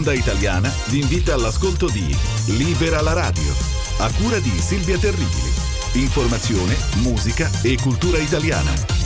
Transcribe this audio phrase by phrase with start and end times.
[0.00, 3.54] Onda Italiana vi invita all'ascolto di Libera la radio,
[3.98, 5.52] a cura di Silvia Terribili.
[5.92, 8.99] Informazione, musica e cultura italiana.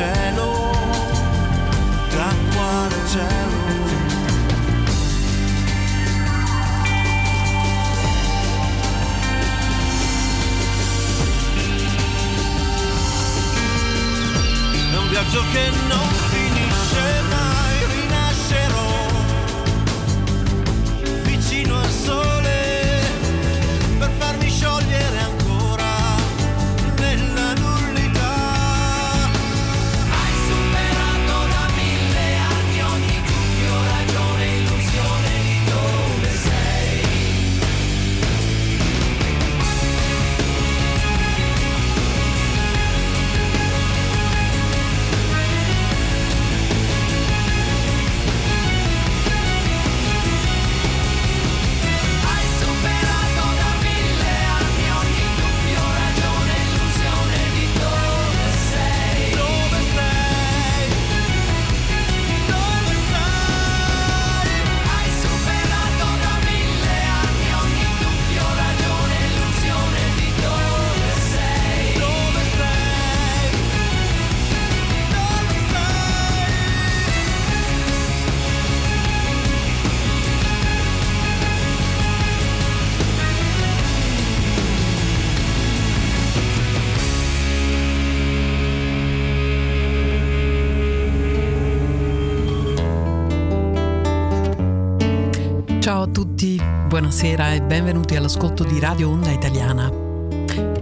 [0.00, 0.72] cielo,
[2.08, 3.58] tra quale cielo.
[14.92, 15.70] Non viaggio che
[97.10, 99.90] buonasera e benvenuti all'ascolto di Radio Onda Italiana.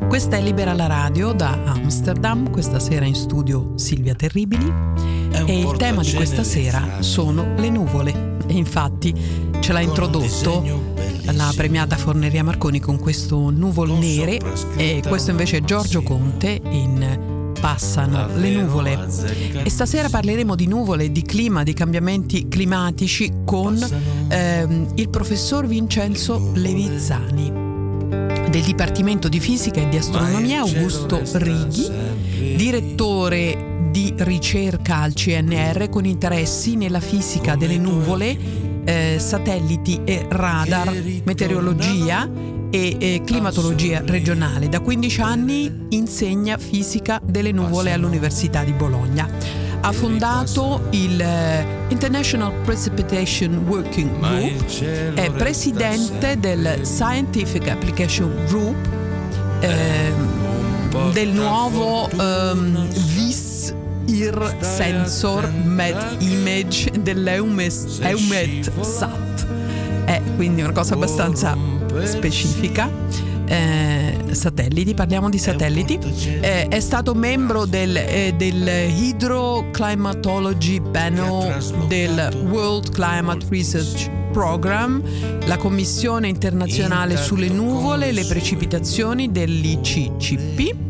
[0.07, 4.71] Questa è Libera la Radio da Amsterdam, questa sera in studio Silvia Terribili.
[5.47, 8.37] E il tema di questa sera sono le nuvole.
[8.47, 9.15] e infatti
[9.59, 10.63] ce l'ha introdotto
[11.33, 14.39] la premiata Forneria Marconi con questo Nuvole Nere.
[14.77, 19.07] E questo invece è Giorgio Conte in Passano le nuvole.
[19.65, 23.79] E stasera parleremo di nuvole, di clima, di cambiamenti climatici con
[24.29, 27.67] ehm, il professor Vincenzo Levizzani
[28.49, 31.91] del Dipartimento di Fisica e di Astronomia Augusto Righi,
[32.57, 40.91] direttore di ricerca al CNR con interessi nella fisica delle nuvole eh, satelliti e radar,
[41.25, 42.27] meteorologia
[42.71, 44.71] e eh, climatologia regionale.
[44.71, 49.29] Da 15 anni insegna fisica delle nuvole all'Università di Bologna.
[49.81, 58.89] Ha fondato il eh, International Precipitation Working Group, è presidente del Scientific Application Group
[59.61, 60.13] eh,
[61.13, 62.89] del nuovo um,
[64.09, 69.47] IR Sensor Med Image dell'EUMET SAT.
[70.07, 71.55] È quindi una cosa abbastanza
[72.05, 72.91] specifica.
[73.45, 75.99] Eh, satelliti, parliamo di satelliti.
[76.41, 85.03] Eh, è stato membro del, eh, del Hydroclimatology Panel del World Climate Research Program,
[85.47, 90.87] la Commissione internazionale sulle nuvole e le precipitazioni dell'ICCP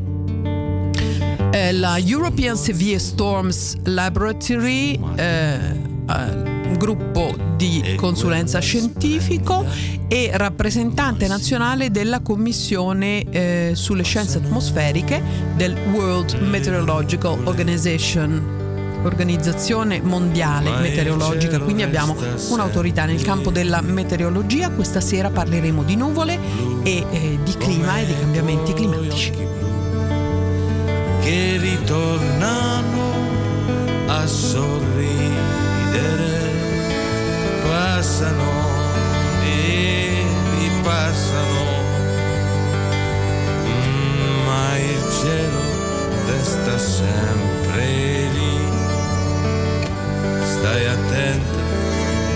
[1.69, 9.65] eh, la European Severe Storms Laboratory, eh, un gruppo di consulenza scientifico
[10.09, 15.23] e rappresentante nazionale della Commissione eh, sulle scienze atmosferiche
[15.57, 18.57] del World Meteorological Organization
[19.03, 22.17] Organizzazione Mondiale Meteorologica, quindi abbiamo
[22.51, 24.71] un'autorità nel campo della meteorologia.
[24.71, 26.39] Questa sera parleremo di nuvole
[26.83, 29.58] e eh, di clima e di cambiamenti climatici
[31.29, 33.13] che ritornano
[34.07, 35.21] a sorridere,
[37.63, 38.51] passano
[39.45, 40.25] e
[40.59, 41.65] ripassano,
[44.47, 45.63] ma il cielo
[46.29, 47.85] resta sempre
[48.33, 48.59] lì.
[50.47, 51.61] Stai attenta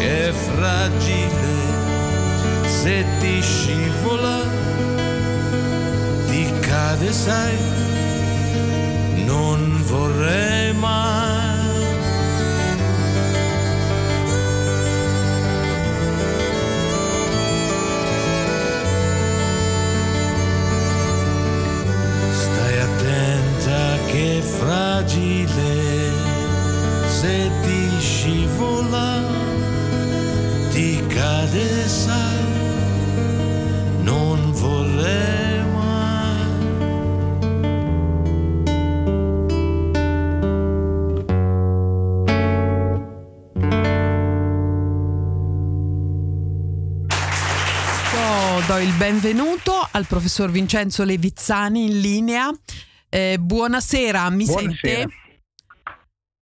[0.00, 1.54] che è fragile,
[2.66, 4.38] se ti scivola,
[6.26, 7.91] ti cade, sai
[9.24, 11.40] non vorrei mai.
[22.32, 26.10] Stai attenta che è fragile,
[27.06, 29.20] se ti scivola,
[30.70, 32.21] ti cade, sai,
[48.82, 52.50] il benvenuto al professor Vincenzo Levizzani in linea.
[53.08, 54.98] Eh, buonasera, mi buonasera.
[54.98, 55.14] sente?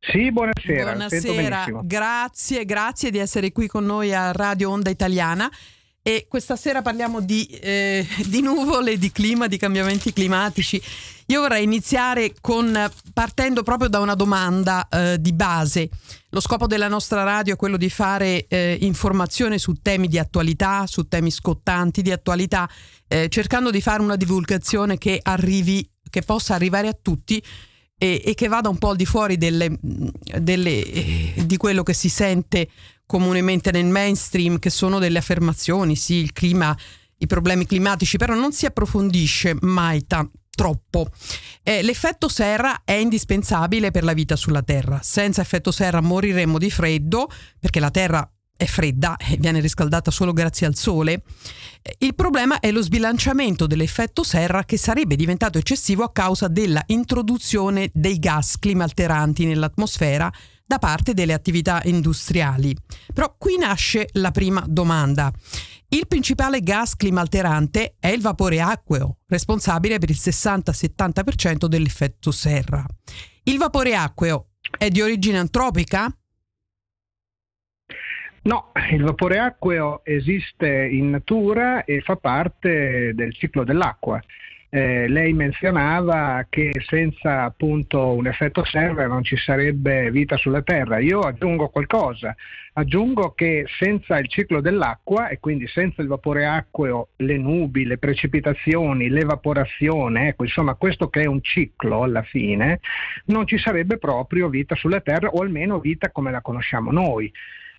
[0.00, 0.92] Sì, buonasera.
[0.92, 5.50] Buonasera, grazie, grazie di essere qui con noi a Radio Onda Italiana.
[6.02, 10.80] E questa sera parliamo di, eh, di nuvole, di clima, di cambiamenti climatici.
[11.26, 15.90] Io vorrei iniziare con, partendo proprio da una domanda eh, di base.
[16.32, 20.86] Lo scopo della nostra radio è quello di fare eh, informazione su temi di attualità,
[20.86, 22.70] su temi scottanti di attualità,
[23.08, 27.42] eh, cercando di fare una divulgazione che arrivi, che possa arrivare a tutti
[27.98, 31.94] e, e che vada un po' al di fuori delle, delle, eh, di quello che
[31.94, 32.68] si sente
[33.06, 36.76] comunemente nel mainstream, che sono delle affermazioni, sì, il clima,
[37.18, 41.08] i problemi climatici, però non si approfondisce mai tanto troppo.
[41.62, 45.00] Eh, l'effetto serra è indispensabile per la vita sulla Terra.
[45.02, 47.28] Senza effetto serra moriremmo di freddo
[47.58, 48.30] perché la Terra
[48.60, 51.22] è fredda e viene riscaldata solo grazie al sole.
[51.80, 56.82] Eh, il problema è lo sbilanciamento dell'effetto serra che sarebbe diventato eccessivo a causa della
[56.88, 60.30] introduzione dei gas climalteranti nell'atmosfera
[60.66, 62.76] da parte delle attività industriali.
[63.14, 65.32] Però qui nasce la prima domanda.
[65.92, 72.84] Il principale gas climalterante è il vapore acqueo, responsabile per il 60-70% dell'effetto serra.
[73.42, 76.06] Il vapore acqueo è di origine antropica?
[78.42, 84.22] No, il vapore acqueo esiste in natura e fa parte del ciclo dell'acqua.
[84.72, 91.00] Eh, lei menzionava che senza appunto un effetto serra non ci sarebbe vita sulla Terra.
[91.00, 92.36] Io aggiungo qualcosa,
[92.74, 97.98] aggiungo che senza il ciclo dell'acqua e quindi senza il vapore acqueo, le nubi, le
[97.98, 102.78] precipitazioni, l'evaporazione, ecco, insomma questo che è un ciclo alla fine,
[103.24, 107.32] non ci sarebbe proprio vita sulla Terra o almeno vita come la conosciamo noi.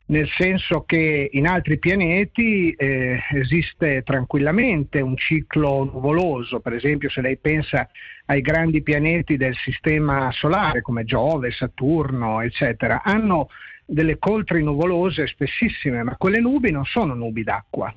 [0.07, 7.21] Nel senso che in altri pianeti eh, esiste tranquillamente un ciclo nuvoloso, per esempio se
[7.21, 7.89] lei pensa
[8.25, 13.49] ai grandi pianeti del sistema solare come Giove, Saturno, eccetera, hanno
[13.85, 17.93] delle coltri nuvolose spessissime, ma quelle nubi non sono nubi d'acqua,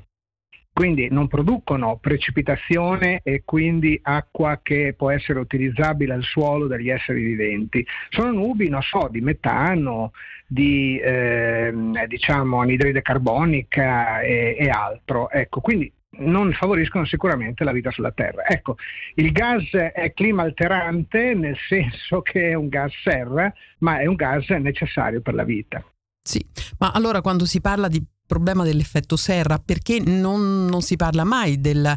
[0.75, 7.23] quindi non producono precipitazione e quindi acqua che può essere utilizzabile al suolo dagli esseri
[7.23, 7.87] viventi.
[8.09, 10.11] Sono nubi, non so, di metano,
[10.49, 11.73] di eh,
[12.09, 15.31] diciamo, anidride carbonica e, e altro.
[15.31, 18.45] Ecco, quindi non favoriscono sicuramente la vita sulla Terra.
[18.45, 18.77] Ecco,
[19.15, 24.17] il gas è clima alterante nel senso che è un gas serra, ma è un
[24.17, 25.85] gas necessario per la vita.
[26.27, 26.43] Sì,
[26.79, 31.61] ma allora quando si parla di problema dell'effetto serra, perché non, non si parla mai
[31.61, 31.95] del...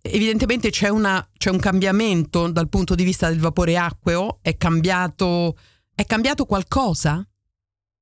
[0.00, 5.56] Evidentemente c'è, una, c'è, un cambiamento dal punto di vista del vapore acqueo, è cambiato,
[5.94, 7.26] è cambiato qualcosa?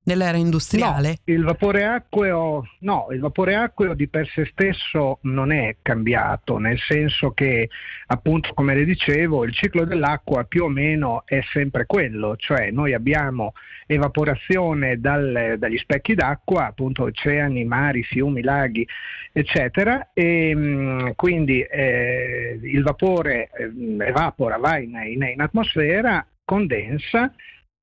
[0.05, 1.19] Nell'era industriale?
[1.25, 6.59] No, il vapore acqueo, no, il vapore acqueo di per sé stesso non è cambiato,
[6.59, 7.69] nel senso che
[8.07, 12.95] appunto come le dicevo il ciclo dell'acqua più o meno è sempre quello, cioè noi
[12.95, 13.53] abbiamo
[13.87, 18.87] evaporazione dal, dagli specchi d'acqua, appunto oceani, mari, fiumi, laghi,
[19.33, 27.33] eccetera, e mh, quindi eh, il vapore eh, evapora, va in, in, in atmosfera, condensa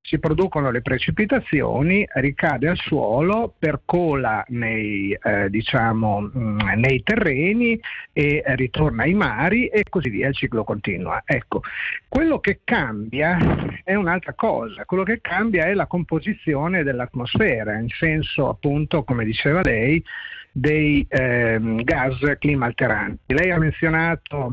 [0.02, 7.80] si producono le precipitazioni, ricade al suolo, percola nei, eh, diciamo, mh, mm, nei terreni
[8.12, 11.22] e ritorna ai mari e così via, il ciclo continua.
[11.24, 11.62] Ecco,
[12.08, 13.38] quello che cambia
[13.84, 19.60] è un'altra cosa, quello che cambia è la composizione dell'atmosfera, in senso appunto, come diceva
[19.62, 20.02] lei,
[20.50, 23.34] dei eh, gas clima alteranti.
[23.34, 24.52] Lei ha menzionato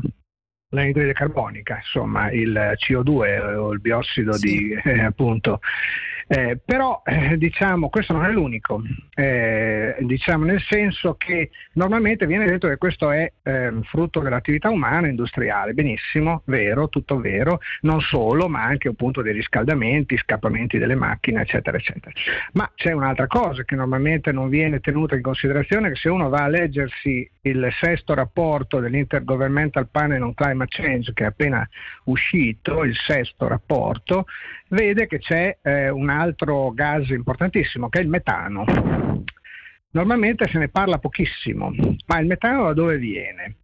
[0.70, 4.46] l'anidride carbonica, insomma il CO2 o il biossido sì.
[4.46, 5.60] di eh, appunto
[6.32, 8.80] eh, però eh, diciamo questo non è l'unico,
[9.16, 15.08] eh, diciamo nel senso che normalmente viene detto che questo è ehm, frutto dell'attività umana
[15.08, 21.40] industriale, benissimo, vero, tutto vero, non solo, ma anche appunto dei riscaldamenti, scappamenti delle macchine,
[21.40, 22.12] eccetera, eccetera.
[22.52, 26.44] Ma c'è un'altra cosa che normalmente non viene tenuta in considerazione, che se uno va
[26.44, 31.68] a leggersi il sesto rapporto dell'Intergovernmental Panel on Climate Change, che è appena
[32.04, 34.26] uscito, il sesto rapporto,
[34.68, 38.64] vede che c'è eh, un altro gas importantissimo che è il metano.
[39.92, 41.72] Normalmente se ne parla pochissimo,
[42.06, 43.56] ma il metano da dove viene?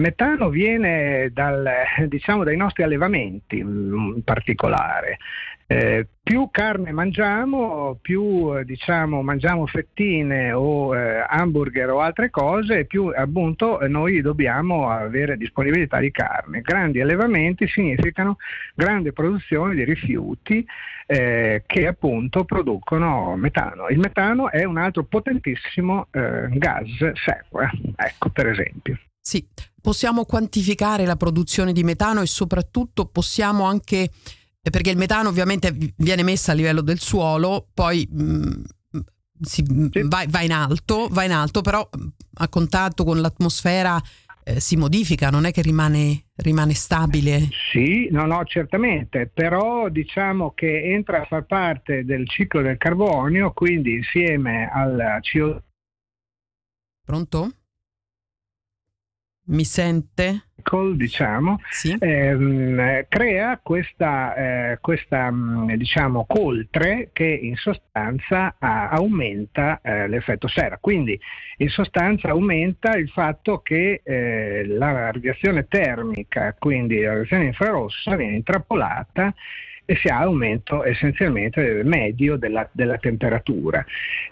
[0.00, 1.68] Metano viene dal,
[2.08, 5.18] diciamo, dai nostri allevamenti in particolare.
[5.66, 12.86] Eh, più carne mangiamo, più eh, diciamo, mangiamo fettine o eh, hamburger o altre cose,
[12.86, 16.62] più appunto noi dobbiamo avere disponibilità di carne.
[16.62, 18.38] Grandi allevamenti significano
[18.74, 20.66] grande produzione di rifiuti
[21.06, 23.86] eh, che appunto producono metano.
[23.88, 28.98] Il metano è un altro potentissimo eh, gas serra, ecco per esempio.
[29.20, 29.46] Sì,
[29.80, 34.10] possiamo quantificare la produzione di metano e soprattutto possiamo anche
[34.62, 39.00] perché il metano ovviamente viene messo a livello del suolo, poi mh, mm,
[39.40, 40.02] si, sì.
[40.04, 41.88] va, va, in alto, va in alto, però
[42.34, 44.00] a contatto con l'atmosfera
[44.44, 47.48] eh, si modifica, non è che rimane, rimane stabile.
[47.72, 53.52] Sì, no, no, certamente, però diciamo che entra a far parte del ciclo del carbonio,
[53.52, 55.58] quindi insieme al CO2.
[57.02, 57.50] Pronto?
[59.50, 60.44] Mi sente?
[60.94, 61.96] diciamo, sì.
[61.98, 70.46] ehm, crea questa, eh, questa mm, diciamo, coltre che in sostanza a, aumenta eh, l'effetto
[70.46, 70.78] serra.
[70.78, 71.18] Quindi
[71.56, 78.36] in sostanza aumenta il fatto che eh, la radiazione termica, quindi la radiazione infrarossa, viene
[78.36, 79.34] intrappolata
[79.90, 83.84] e si ha aumento essenzialmente medio della, della temperatura.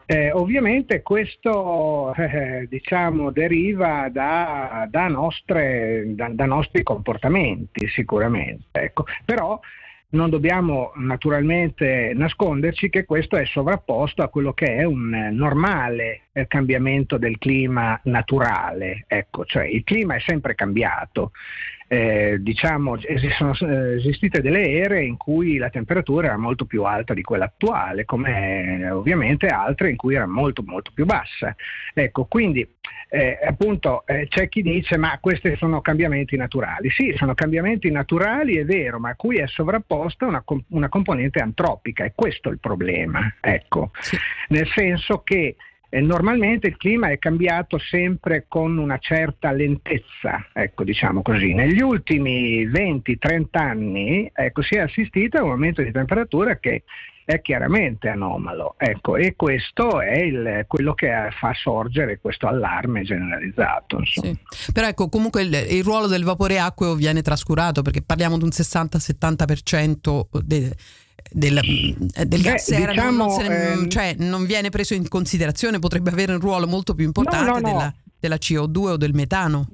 [0.06, 9.04] Eh, ovviamente questo eh, diciamo, deriva da, da, nostre, da, da, nostri comportamenti sicuramente, ecco.
[9.24, 9.58] però
[10.10, 16.46] non dobbiamo naturalmente nasconderci che questo è sovrapposto a quello che è un normale eh,
[16.46, 21.32] cambiamento del clima naturale, ecco, cioè il clima è sempre cambiato,
[21.90, 22.98] eh, diciamo,
[23.36, 27.46] sono eh, esistite delle ere in cui la temperatura era molto più alta di quella
[27.46, 31.56] attuale, come eh, ovviamente altre in cui era molto molto più bassa.
[31.94, 32.66] Ecco, quindi
[33.08, 36.90] eh, appunto eh, c'è chi dice ma questi sono cambiamenti naturali.
[36.90, 42.04] Sì, sono cambiamenti naturali, è vero, ma a cui è sovrapposta una, una componente antropica,
[42.04, 43.34] e questo è il problema.
[43.40, 43.92] Ecco.
[43.98, 44.18] Sì.
[44.48, 45.56] Nel senso che
[45.90, 51.54] eh, normalmente il clima è cambiato sempre con una certa lentezza, ecco, diciamo così.
[51.54, 56.82] Negli ultimi 20-30 anni ecco, si è assistito a un aumento di temperatura che
[57.24, 58.74] è chiaramente anomalo.
[58.78, 64.02] Ecco, e questo è il, quello che fa sorgere questo allarme generalizzato.
[64.04, 64.34] Sì.
[64.72, 68.50] Però ecco, comunque il, il, ruolo del vapore acqueo viene trascurato perché parliamo di un
[68.50, 70.74] 60-70% de,
[71.30, 71.60] del,
[72.26, 73.88] del gas Beh, diciamo, non, non, ehm...
[73.88, 77.60] cioè, non, viene preso in considerazione, potrebbe avere un ruolo molto più importante no, no,
[77.60, 77.68] no.
[77.68, 79.68] Della, della CO2 o del metano.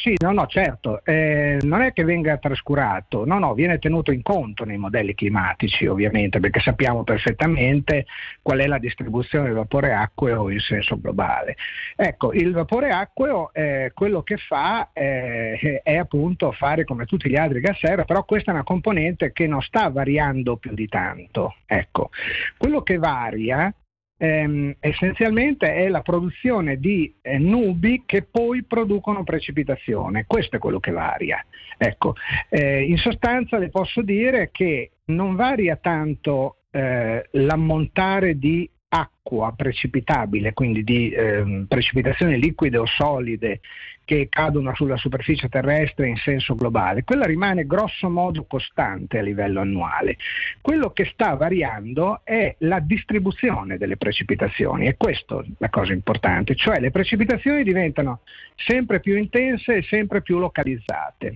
[0.00, 4.22] Sì, no, no, certo, eh, non è che venga trascurato, no, no, viene tenuto in
[4.22, 8.06] conto nei modelli climatici ovviamente perché sappiamo perfettamente
[8.42, 11.56] qual è la distribuzione del vapore acqueo in senso globale.
[11.96, 17.36] Ecco, il vapore acqueo eh, quello che fa eh, è appunto fare come tutti gli
[17.36, 21.56] altri gas serra, però questa è una componente che non sta variando più di tanto.
[21.66, 22.10] Ecco,
[22.58, 23.72] quello che varia
[24.16, 30.24] ehm, essenzialmente è la produzione di eh, nubi che poi producono precipitazione.
[30.26, 31.44] Questo è quello che varia.
[31.76, 32.14] Ecco,
[32.48, 40.52] eh, in sostanza le posso dire che non varia tanto eh, l'ammontare di acqua precipitabile,
[40.52, 43.60] quindi di eh, precipitazioni liquide o solide
[44.04, 49.60] che cadono sulla superficie terrestre in senso globale, quella rimane grosso modo costante a livello
[49.60, 50.16] annuale.
[50.60, 56.54] Quello che sta variando è la distribuzione delle precipitazioni e questa è la cosa importante,
[56.54, 58.20] cioè le precipitazioni diventano
[58.54, 61.28] sempre più intense e sempre più localizzate.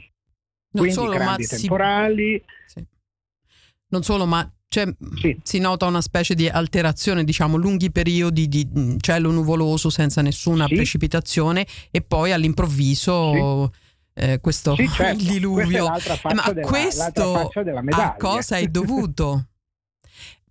[0.70, 2.44] Non Quindi solo, grandi temporali.
[2.66, 2.78] Si...
[2.78, 2.86] Sì.
[3.90, 5.38] Non solo, ma cioè, sì.
[5.42, 10.66] si nota una specie di alterazione, diciamo, lunghi periodi di mm, cielo nuvoloso senza nessuna
[10.66, 10.74] sì.
[10.74, 13.72] precipitazione e poi all'improvviso
[14.14, 14.24] sì.
[14.24, 15.22] eh, questo certo.
[15.22, 15.86] il diluvio.
[15.94, 17.50] Eh, ma della, questo
[17.90, 19.46] a cosa è dovuto?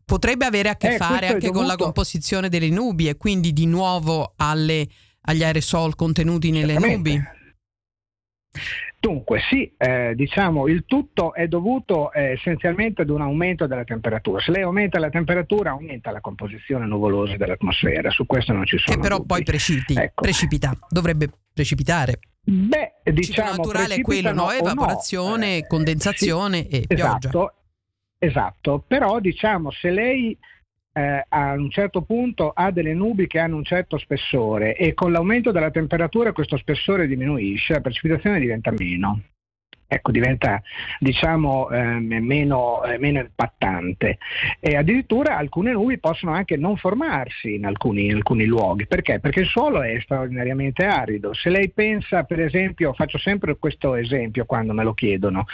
[0.04, 3.66] Potrebbe avere a che eh, fare anche con la composizione delle nubi e quindi di
[3.66, 4.88] nuovo alle,
[5.22, 7.22] agli aerosol contenuti nelle nubi?
[9.00, 14.42] Dunque sì, eh, diciamo il tutto è dovuto eh, essenzialmente ad un aumento della temperatura.
[14.42, 18.96] Se lei aumenta la temperatura aumenta la composizione nuvolosa dell'atmosfera, su questo non ci sono.
[18.96, 19.28] Che però dubbi.
[19.28, 20.22] poi precipiti, ecco.
[20.22, 22.20] precipita, dovrebbe precipitare.
[22.44, 24.52] Beh, diciamo Il naturale è quello, no?
[24.52, 25.56] Evaporazione, no.
[25.58, 27.54] Eh, condensazione sì, e esatto, pioggia.
[28.20, 30.36] Esatto, però diciamo se lei
[30.98, 35.12] eh, a un certo punto ha delle nubi che hanno un certo spessore e con
[35.12, 39.22] l'aumento della temperatura questo spessore diminuisce, la precipitazione diventa meno
[39.88, 40.62] ecco, diventa
[41.00, 44.17] diciamo, eh, meno, eh, meno, impattante.
[44.60, 48.86] E addirittura alcune nubi possono anche non formarsi in alcuni, in alcuni, luoghi.
[48.86, 49.19] Perché?
[49.19, 51.34] Perché il suolo è straordinariamente arido.
[51.34, 55.45] Se lei pensa, per esempio, faccio sempre questo esempio quando me lo chiedono,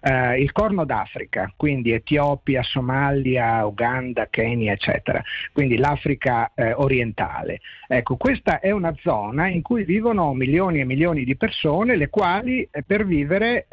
[0.00, 7.60] eh, il corno d'Africa, quindi Etiopia, Somalia, Uganda, Kenya, eccetera, quindi l'Africa eh, orientale.
[7.86, 12.66] Ecco, questa è una zona in cui vivono milioni e milioni di persone, le quali
[12.70, 13.66] eh, per vivere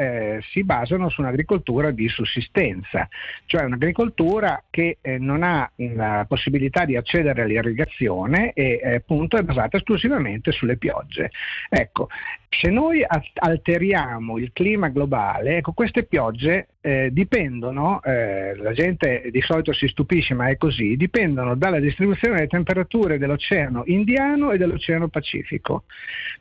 [0.51, 3.07] si basano su un'agricoltura di sussistenza,
[3.45, 9.43] cioè un'agricoltura che eh, non ha la possibilità di accedere all'irrigazione e eh, appunto è
[9.43, 11.31] basata esclusivamente sulle piogge.
[11.69, 12.07] Ecco,
[12.49, 19.41] se noi alteriamo il clima globale, ecco, queste piogge eh, dipendono, eh, la gente di
[19.41, 25.09] solito si stupisce ma è così, dipendono dalla distribuzione delle temperature dell'Oceano Indiano e dell'Oceano
[25.09, 25.83] Pacifico,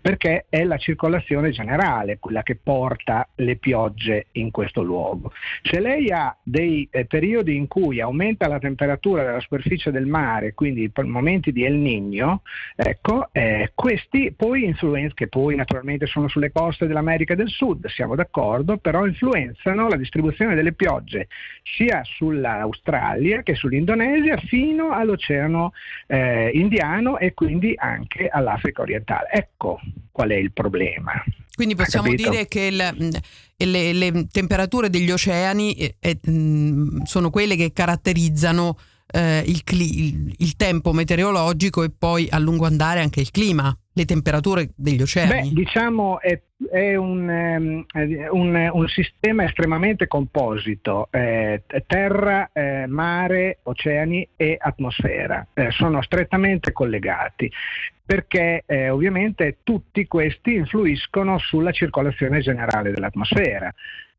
[0.01, 5.33] perché è la circolazione generale quella che porta le piogge in questo luogo.
[5.63, 10.55] Se lei ha dei eh, periodi in cui aumenta la temperatura della superficie del mare,
[10.55, 12.43] quindi momenti di El Niño,
[12.77, 18.15] ecco, eh, questi poi influenzano, che poi naturalmente sono sulle coste dell'America del Sud, siamo
[18.15, 21.29] d'accordo, però influenzano la distribuzione distribuzione delle piogge
[21.63, 25.73] sia sull'Australia che sull'Indonesia fino all'Oceano
[26.07, 29.29] eh, Indiano e quindi anche all'Africa orientale.
[29.33, 31.13] Ecco qual è il problema.
[31.55, 36.19] Quindi possiamo dire che il, le, le, temperature degli oceani eh, eh,
[37.05, 38.77] sono quelle che caratterizzano
[39.11, 44.05] eh, il, il, il, tempo meteorologico e poi a lungo andare anche il clima, le
[44.05, 45.49] temperature degli oceani?
[45.49, 47.85] Beh, diciamo è, è un, um,
[48.31, 56.73] un, un, sistema estremamente composito, eh, terra, eh, mare, oceani e atmosfera, eh, sono strettamente
[56.73, 57.51] collegati
[58.09, 63.71] perché eh, ovviamente tutti questi influiscono sulla circolazione generale dell'atmosfera.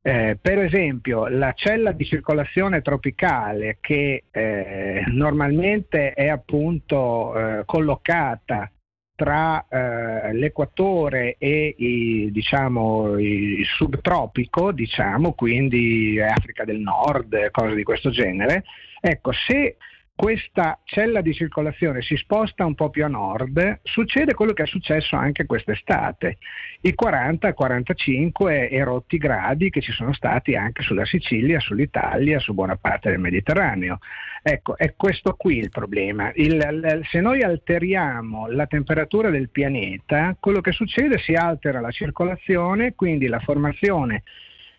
[0.02, 8.72] Eh, per esempio, la cella di circolazione tropicale che eh, normalmente è appunto eh, collocata
[9.20, 17.84] tra eh, l'equatore e i, diciamo, il subtropico, diciamo, quindi Africa del Nord, cose di
[17.84, 18.64] questo genere,
[19.02, 19.76] ecco, se
[20.20, 24.68] questa cella di circolazione si sposta un po' più a nord, succede quello che è
[24.68, 26.40] successo anche quest'estate,
[26.82, 33.12] i 40-45 erotti gradi che ci sono stati anche sulla Sicilia, sull'Italia, su buona parte
[33.12, 34.00] del Mediterraneo.
[34.44, 36.34] Ecco, è questo qui il problema.
[36.36, 41.92] Il, se noi alteriamo la temperatura del pianeta, quello che succede è si altera la
[41.92, 44.24] circolazione, quindi la formazione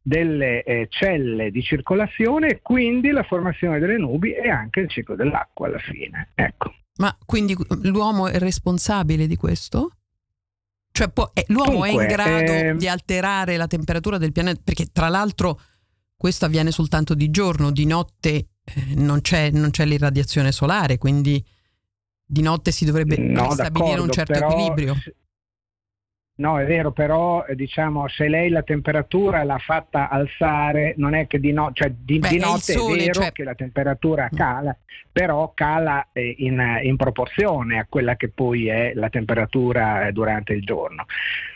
[0.03, 5.15] delle eh, celle di circolazione e quindi la formazione delle nubi e anche il ciclo
[5.15, 6.31] dell'acqua alla fine.
[6.35, 6.75] Ecco.
[6.99, 9.93] Ma quindi l'uomo è responsabile di questo?
[10.93, 14.61] Cioè può, eh, l'uomo Dunque, è in grado eh, di alterare la temperatura del pianeta?
[14.63, 15.61] Perché tra l'altro
[16.17, 21.43] questo avviene soltanto di giorno, di notte eh, non, c'è, non, c'è, l'irradiazione solare, quindi
[22.23, 24.95] di notte si dovrebbe no, stabilire un certo però, equilibrio.
[26.41, 31.27] No, è vero, però eh, diciamo se lei la temperatura l'ha fatta alzare, non è
[31.27, 33.33] che di, no, cioè, di, Beh, di notte è, sole, è vero cioè...
[33.33, 34.75] che la temperatura cala,
[35.13, 40.55] però cala eh, in, in, proporzione a quella che poi è la temperatura eh, durante
[40.55, 41.05] il giorno.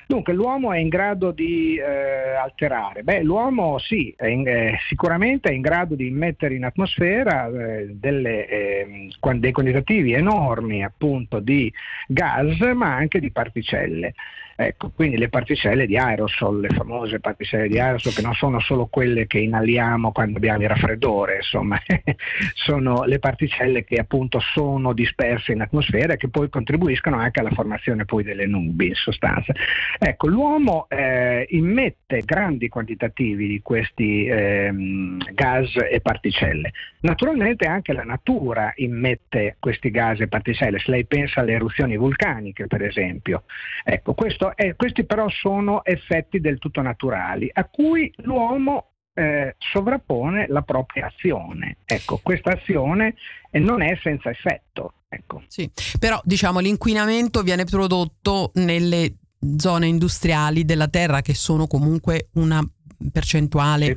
[0.07, 3.03] Dunque l'uomo è in grado di eh, alterare?
[3.03, 7.89] Beh, l'uomo sì, è in, eh, sicuramente è in grado di mettere in atmosfera eh,
[7.93, 11.73] delle, ehm, dei quantitativi enormi appunto di
[12.07, 14.15] gas ma anche di particelle.
[14.57, 18.87] Ecco, quindi le particelle di aerosol, le famose particelle di aerosol che non sono solo
[18.87, 21.77] quelle che inaliamo quando abbiamo il raffreddore, insomma,
[22.55, 27.51] sono le particelle che appunto sono disperse in atmosfera e che poi contribuiscono anche alla
[27.51, 29.53] formazione poi delle nubi in sostanza.
[29.99, 36.73] Ecco, l'uomo eh, immette grandi quantitativi di questi ehm, gas e particelle.
[37.01, 42.67] Naturalmente anche la natura immette questi gas e particelle, se lei pensa alle eruzioni vulcaniche
[42.67, 43.45] per esempio.
[43.85, 44.15] Ecco,
[44.55, 51.07] è, questi però sono effetti del tutto naturali a cui l'uomo eh, sovrappone la propria
[51.07, 51.79] azione.
[51.85, 53.15] Ecco, questa azione
[53.53, 54.95] non è senza effetto.
[55.09, 55.43] Ecco.
[55.47, 59.15] Sì, però diciamo l'inquinamento viene prodotto nelle
[59.57, 62.67] zone industriali della Terra che sono comunque una
[63.11, 63.97] percentuale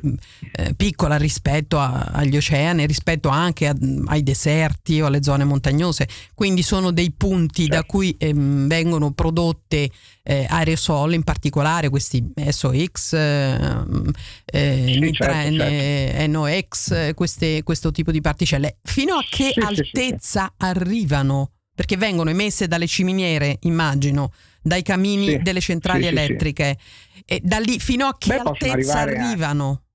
[0.52, 6.08] eh, piccola rispetto a, agli oceani, rispetto anche a, ai deserti o alle zone montagnose.
[6.34, 7.76] Quindi sono dei punti certo.
[7.76, 9.90] da cui ehm, vengono prodotte
[10.22, 14.10] eh, aerosol, in particolare questi SOX, ehm,
[14.44, 16.26] eh, sì, certo, certo.
[16.30, 18.78] NOx, queste, questo tipo di particelle.
[18.82, 21.52] Fino a che sì, altezza sì, arrivano?
[21.74, 24.32] Perché vengono emesse dalle ciminiere, immagino,
[24.62, 26.76] dai camini delle centrali elettriche.
[27.24, 29.70] E da lì fino a che Beh, altezza arrivano?
[29.70, 29.86] A...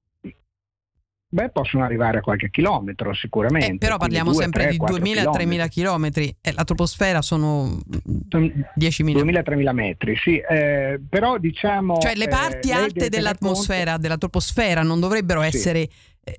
[1.33, 3.73] Beh, possono arrivare a qualche chilometro sicuramente.
[3.73, 8.43] Eh, però parliamo 2, sempre 3, di 2000-3000 chilometri e la troposfera sono 10.000.
[8.77, 10.37] 2000-3000 metri, sì.
[10.37, 11.97] Eh, però diciamo...
[11.97, 14.01] Cioè le parti eh, alte dell'atmosfera, conto...
[14.01, 15.47] della troposfera non dovrebbero sì.
[15.47, 15.89] essere eh,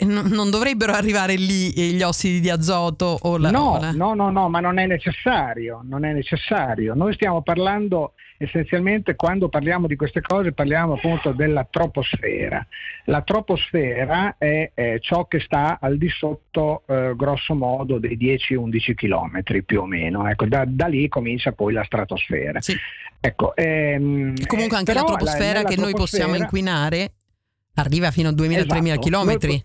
[0.01, 3.51] non dovrebbero arrivare lì gli ossidi di azoto o la...
[3.51, 6.94] No, no, no, no, ma non è necessario, non è necessario.
[6.94, 12.66] Noi stiamo parlando essenzialmente quando parliamo di queste cose parliamo appunto della troposfera.
[13.05, 18.94] La troposfera è, è ciò che sta al di sotto eh, grosso modo dei 10-11
[18.94, 20.27] km più o meno.
[20.27, 22.61] Ecco, da, da, lì comincia poi la stratosfera.
[22.62, 22.75] Sì.
[23.20, 27.12] Ecco, ehm, Comunque anche la troposfera la, che noi possiamo inquinare
[27.75, 29.01] arriva fino a 2000-3000 esatto.
[29.01, 29.25] km.
[29.25, 29.64] Noi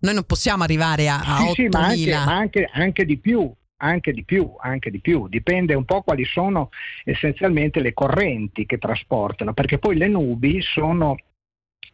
[0.00, 1.54] non possiamo arrivare a, a sì, 8.000.
[1.54, 5.74] Sì, ma, anche, ma anche, anche di più, anche di più, anche di più, dipende
[5.74, 6.70] un po' quali sono
[7.04, 11.16] essenzialmente le correnti che trasportano, perché poi le nubi sono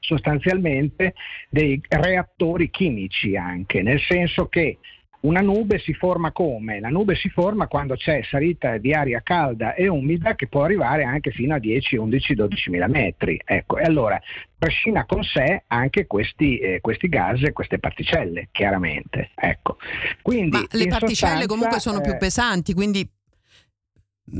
[0.00, 1.14] sostanzialmente
[1.48, 4.78] dei reattori chimici anche, nel senso che
[5.24, 6.80] una nube si forma come?
[6.80, 11.04] La nube si forma quando c'è salita di aria calda e umida che può arrivare
[11.04, 13.40] anche fino a 10, 11, 12 mila metri.
[13.44, 14.20] Ecco, e allora
[14.58, 19.30] trascina con sé anche questi, eh, questi gas e queste particelle, chiaramente.
[19.34, 19.78] Ecco.
[20.20, 23.10] Quindi, ma le particelle sostanza, comunque sono più eh, pesanti, quindi...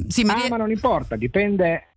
[0.09, 1.94] Sì, ah, ma non importa, dipende,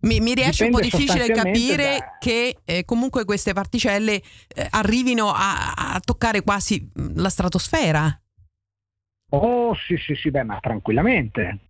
[0.00, 2.16] mi, mi riesce un po' difficile capire da...
[2.18, 8.20] che eh, comunque queste particelle eh, arrivino a, a, toccare quasi la stratosfera.
[9.30, 11.60] Oh sì sì sì, beh, ma tranquillamente.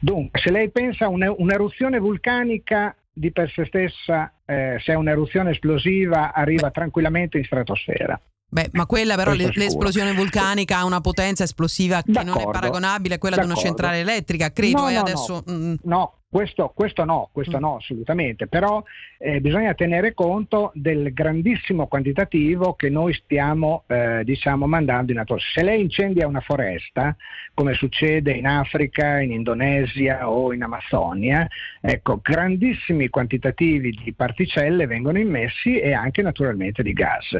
[0.00, 5.52] Dunque, se lei pensa a un'eruzione vulcanica di per sé stessa, eh, se è un'eruzione
[5.52, 8.20] esplosiva, arriva tranquillamente in stratosfera.
[8.48, 12.38] Beh, ma quella però l'esplosione vulcanica ha una potenza esplosiva che D'accordo.
[12.38, 13.54] non è paragonabile a quella D'accordo.
[13.54, 14.82] di una centrale elettrica, credo.
[14.82, 15.76] No, e no, adesso, no.
[15.82, 17.60] No questo, questo, no, questo mm.
[17.60, 18.84] no, assolutamente, però
[19.16, 25.50] eh, bisogna tenere conto del grandissimo quantitativo che noi stiamo eh, diciamo, mandando in atmosfera.
[25.54, 27.16] Se lei incendia una foresta,
[27.54, 31.48] come succede in Africa, in Indonesia o in Amazzonia,
[31.80, 37.34] ecco, grandissimi quantitativi di particelle vengono immessi e anche naturalmente di gas.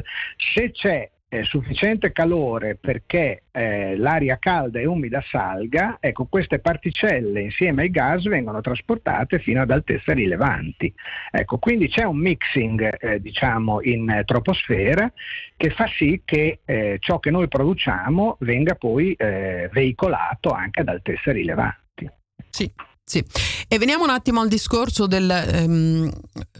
[0.54, 7.42] Se c'è eh, sufficiente calore perché eh, l'aria calda e umida salga, ecco queste particelle
[7.42, 10.92] insieme ai gas vengono trasportate fino ad altezze rilevanti.
[11.30, 15.12] Ecco, quindi c'è un mixing eh, diciamo in troposfera
[15.56, 20.88] che fa sì che eh, ciò che noi produciamo venga poi eh, veicolato anche ad
[20.88, 22.10] altezze rilevanti.
[22.50, 22.70] Sì.
[23.08, 23.24] Sì,
[23.68, 26.12] e veniamo un attimo al discorso del, ehm,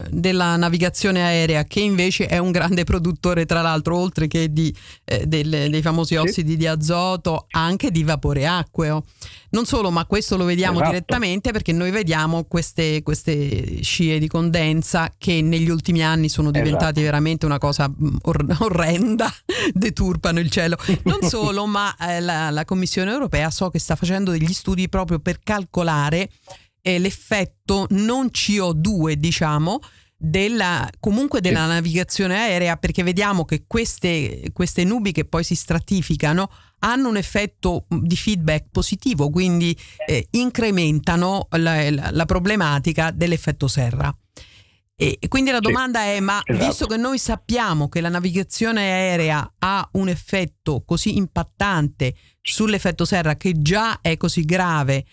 [0.09, 5.25] della navigazione aerea, che invece è un grande produttore, tra l'altro, oltre che di, eh,
[5.27, 6.55] del, dei famosi ossidi sì.
[6.55, 9.03] di azoto, anche di vapore acqueo.
[9.49, 10.91] Non solo, ma questo lo vediamo esatto.
[10.91, 16.99] direttamente perché noi vediamo queste, queste, scie di condensa che negli ultimi anni sono diventati
[16.99, 17.01] esatto.
[17.01, 19.33] veramente una cosa mm, or- orrenda,
[19.73, 20.77] deturpano il cielo.
[21.03, 25.19] Non solo, ma eh, la, la Commissione europea so che sta facendo degli studi proprio
[25.19, 26.29] per calcolare
[26.81, 29.79] eh, l'effetto non CO2, diciamo,
[30.17, 36.49] della, comunque della navigazione aerea perché vediamo che queste, queste, nubi che poi si stratificano
[36.79, 44.15] hanno un effetto di feedback positivo, quindi eh, incrementano la, la, la, problematica dell'effetto serra.
[44.99, 46.65] E, e quindi la domanda sì, è, ma esatto.
[46.65, 53.35] visto che noi sappiamo che la navigazione aerea ha un effetto così impattante sull'effetto serra
[53.35, 55.05] che già è così grave,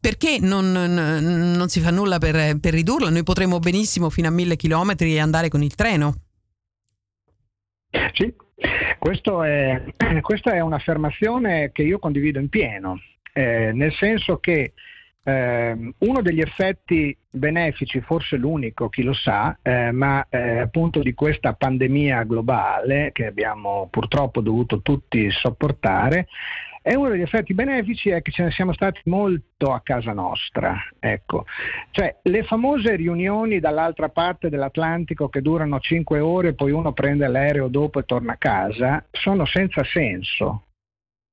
[0.00, 3.10] perché non, non, non si fa nulla per, per ridurla?
[3.10, 6.22] Noi potremmo benissimo fino a mille chilometri andare con il treno.
[8.12, 8.34] Sì,
[9.42, 9.82] è,
[10.20, 13.00] questa è un'affermazione che io condivido in pieno,
[13.32, 14.72] eh, nel senso che
[15.22, 21.14] eh, uno degli effetti benefici, forse l'unico, chi lo sa, eh, ma eh, appunto di
[21.14, 26.26] questa pandemia globale che abbiamo purtroppo dovuto tutti sopportare,
[26.82, 30.76] e uno degli effetti benefici è che ce ne siamo stati molto a casa nostra.
[30.98, 31.44] Ecco.
[31.90, 37.68] Cioè, le famose riunioni dall'altra parte dell'Atlantico che durano 5 ore, poi uno prende l'aereo
[37.68, 40.64] dopo e torna a casa, sono senza senso.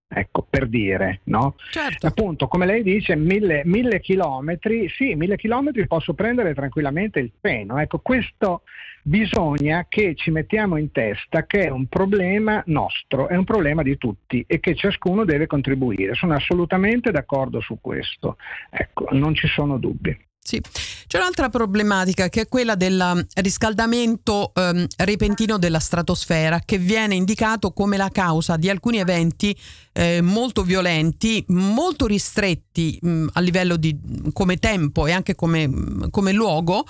[0.10, 1.56] Ecco, per dire, no?
[1.70, 2.08] Certo.
[2.08, 7.78] Appunto, come lei dice, mille, mille, chilometri, sì, mille chilometri posso prendere tranquillamente il treno.
[7.78, 8.62] Ecco, questo
[9.04, 13.98] bisogna che ci mettiamo in testa che è un problema nostro, è un problema di
[13.98, 16.14] tutti e che ciascuno deve contribuire.
[16.14, 18.38] Sono assolutamente d'accordo su questo.
[18.70, 20.18] Ecco, non ci sono dubbi.
[20.48, 20.62] Sì,
[21.08, 27.74] c'è un'altra problematica che è quella del riscaldamento ehm, repentino della stratosfera che viene indicato
[27.74, 29.54] come la causa di alcuni eventi
[29.92, 34.00] eh, molto violenti, molto ristretti mh, a livello di
[34.32, 35.70] come tempo e anche come,
[36.12, 36.86] come luogo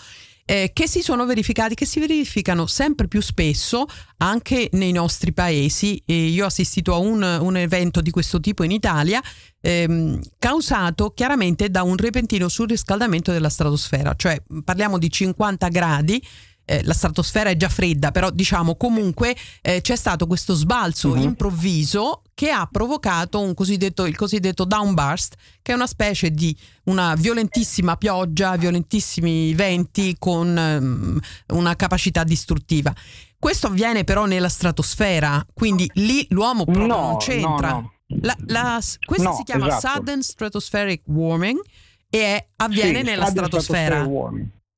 [0.50, 3.86] eh, che si sono verificati, che si verificano sempre più spesso
[4.20, 6.02] anche nei nostri paesi.
[6.06, 9.22] E io ho assistito a un, un evento di questo tipo in Italia,
[9.60, 16.26] ehm, causato chiaramente da un repentino surriscaldamento della stratosfera, cioè parliamo di 50 gradi
[16.70, 21.22] eh, la stratosfera è già fredda, però diciamo comunque eh, c'è stato questo sbalzo uh-huh.
[21.22, 27.96] improvviso che ha provocato cosiddetto, il cosiddetto downburst, che è una specie di una violentissima
[27.96, 31.20] pioggia, violentissimi venti con um,
[31.58, 32.94] una capacità distruttiva.
[33.40, 37.70] Questo avviene però nella stratosfera, quindi lì l'uomo proprio no, non c'entra.
[37.72, 38.20] No, no.
[38.22, 39.98] La, la, questa si chiama esatto.
[39.98, 41.60] sudden stratospheric warming
[42.10, 44.06] e è, avviene sì, nella stratosfera.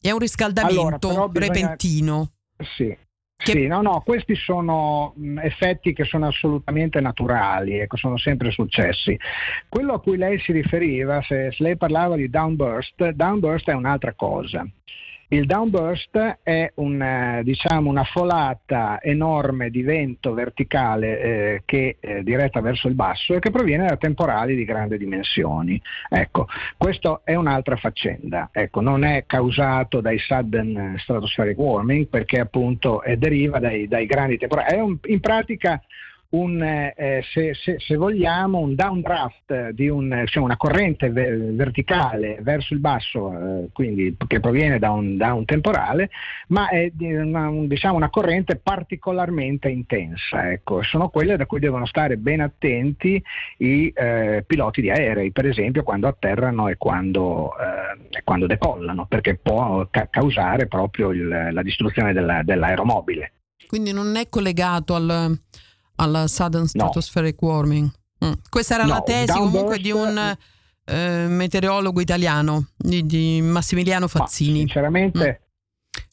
[0.01, 1.53] È un riscaldamento allora, bisogna...
[1.53, 2.31] repentino.
[2.75, 2.97] Sì.
[3.41, 3.51] Che...
[3.51, 9.17] Sì, no, no, questi sono effetti che sono assolutamente naturali, ecco, sono sempre successi.
[9.69, 14.13] Quello a cui lei si riferiva, se, se lei parlava di downburst, downburst è un'altra
[14.13, 14.67] cosa.
[15.31, 22.23] Il downburst è un, eh, diciamo, una folata enorme di vento verticale eh, che è
[22.23, 25.79] diretta verso il basso e che proviene da temporali di grandi dimensioni.
[26.09, 28.49] Ecco, questa è un'altra faccenda.
[28.51, 34.75] Ecco, non è causato dai sudden stratospheric warming perché appunto deriva dai, dai grandi temporali.
[34.75, 35.79] È un, in pratica
[36.31, 42.37] un, eh, se, se, se, vogliamo, un downdraft di un, cioè una corrente ve- verticale
[42.41, 46.11] verso il basso, eh, quindi che proviene da un, da un, temporale,
[46.49, 50.51] ma è una, diciamo, una corrente particolarmente intensa.
[50.51, 50.83] Ecco.
[50.83, 53.21] Sono quelle da cui devono stare ben attenti
[53.57, 59.35] i eh, piloti di aerei, per esempio quando atterrano e quando, eh, quando decollano, perché
[59.35, 63.31] può ca- causare proprio il, la distruzione della, dell'aeromobile.
[63.65, 65.37] Quindi non è collegato al
[65.99, 67.47] alla sudden stratospheric no.
[67.47, 67.91] warming.
[68.25, 68.31] Mm.
[68.49, 70.37] Questa era no, la tesi comunque di un
[70.85, 74.59] eh, meteorologo italiano, di, di Massimiliano Fazzini.
[74.59, 75.41] sinceramente.
[75.41, 75.47] Mm.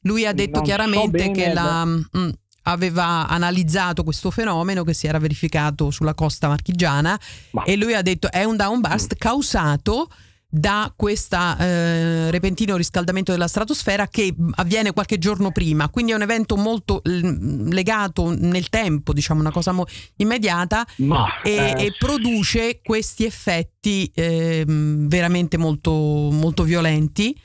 [0.03, 2.29] Lui ha detto chiaramente so che la, mm,
[2.63, 7.19] aveva analizzato questo fenomeno che si era verificato sulla costa marchigiana
[7.53, 7.65] Ma.
[7.65, 9.19] e lui ha detto è un downburst mm.
[9.19, 10.09] causato
[10.49, 16.23] da questo eh, repentino riscaldamento della stratosfera che avviene qualche giorno prima, quindi è un
[16.23, 21.93] evento molto l- legato nel tempo, diciamo una cosa mo- immediata Ma, e, eh, e
[21.99, 27.37] produce questi effetti ehm, veramente molto, molto violenti.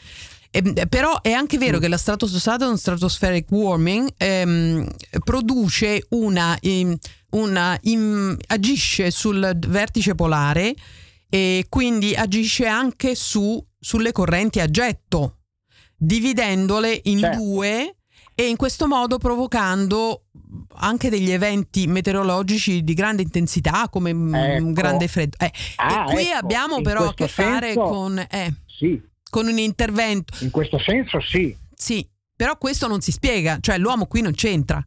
[0.51, 1.81] Ehm, però è anche vero Mm.
[1.81, 4.87] che la stratos- Southern Stratospheric Warming ehm,
[5.23, 6.95] produce una, ehm,
[7.31, 10.75] una im- agisce sul vertice polare
[11.33, 15.37] e quindi agisce anche su, sulle correnti a getto,
[15.95, 17.37] dividendole in Certo.
[17.37, 17.95] due
[18.35, 20.25] e in questo modo provocando
[20.79, 24.63] anche degli eventi meteorologici di grande intensità come Ecco.
[24.65, 25.37] un grande freddo.
[25.39, 29.01] Eh, ah, e qui ecco, abbiamo in però a che fare senso, con, eh, Sì,
[29.29, 30.33] con un intervento.
[30.41, 31.55] in questo senso sì.
[31.73, 34.85] Sì, però questo non si spiega, cioè l'uomo qui non c'entra.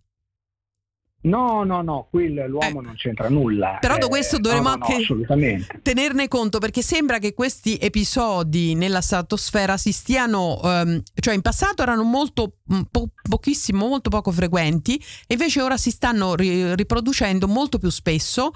[1.24, 2.84] No, no, no, qui l'uomo Eh.
[2.84, 3.78] non c'entra nulla.
[3.80, 5.80] Però da Eh, questo no, dovremmo no, no, anche- assolutamente.
[5.82, 11.82] tenerne conto perché sembra che questi episodi nella stratosfera si stiano, ehm, cioè in passato
[11.82, 17.48] erano molto mm, po- pochissimo, molto poco frequenti e invece ora si stanno ri- riproducendo
[17.48, 18.52] molto più spesso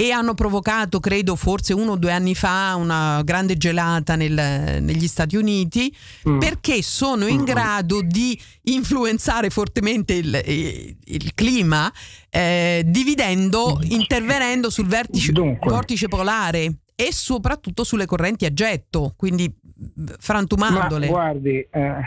[0.00, 5.08] e hanno provocato, credo, forse uno o due anni fa una grande gelata nel- negli
[5.08, 5.92] Stati Uniti
[6.28, 6.38] Mm.
[6.38, 7.44] perché sono in Mm.
[7.44, 11.92] grado di influenzare fortemente il, il- il clima,
[12.30, 15.68] eh, dividendo, intervenendo sul vertice, Dunque.
[15.68, 21.06] vortice polare e soprattutto sulle correnti a getto, quindi mh, Ma frantumandole.
[21.06, 22.00] guardi, eh,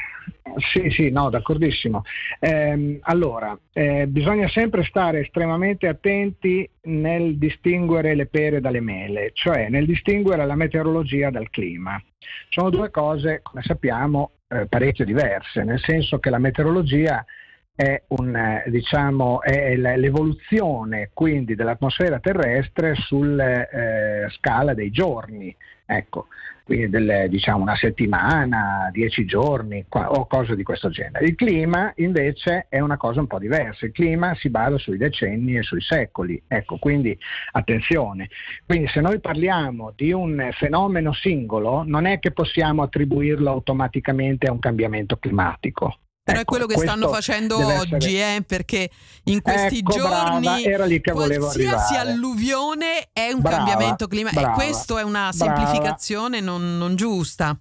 [0.74, 2.02] sì, sì, no, d'accordissimo.
[2.42, 9.70] Ehm, allora, eh, bisogna sempre stare estremamente attenti nel distinguere le pere dalle mele, cioè
[9.70, 11.98] nel distinguere la meteorologia dal clima.
[12.50, 17.24] Sono due cose, come sappiamo, eh, parecchio diverse, nel senso che la meteorologia
[17.76, 23.68] è, un, eh, diciamo, è l'evoluzione quindi dell'atmosfera terrestre sulla
[24.30, 25.56] scala dei giorni.
[25.86, 26.28] Ecco,
[26.64, 31.26] quindi del, diciamo una settimana, dieci giorni qua- o cose di questo genere.
[31.26, 35.58] Il clima invece è una cosa un po' diversa, il clima si basa sui decenni
[35.58, 37.18] e sui secoli, ecco, quindi
[37.52, 38.30] attenzione.
[38.66, 44.54] Quindi se noi parliamo di un fenomeno singolo, non è che possiamo attribuirlo automaticamente a
[44.54, 45.98] un cambiamento climatico.
[46.24, 48.90] Però è Ecco, quello che stanno facendo oggi, essere- eh, perché
[49.26, 54.42] in questi Ecco, giorni brava, qualsiasi alluvione è un Brava, cambiamento climatico.
[54.50, 57.58] E questo è una semplificazione non, non giusta.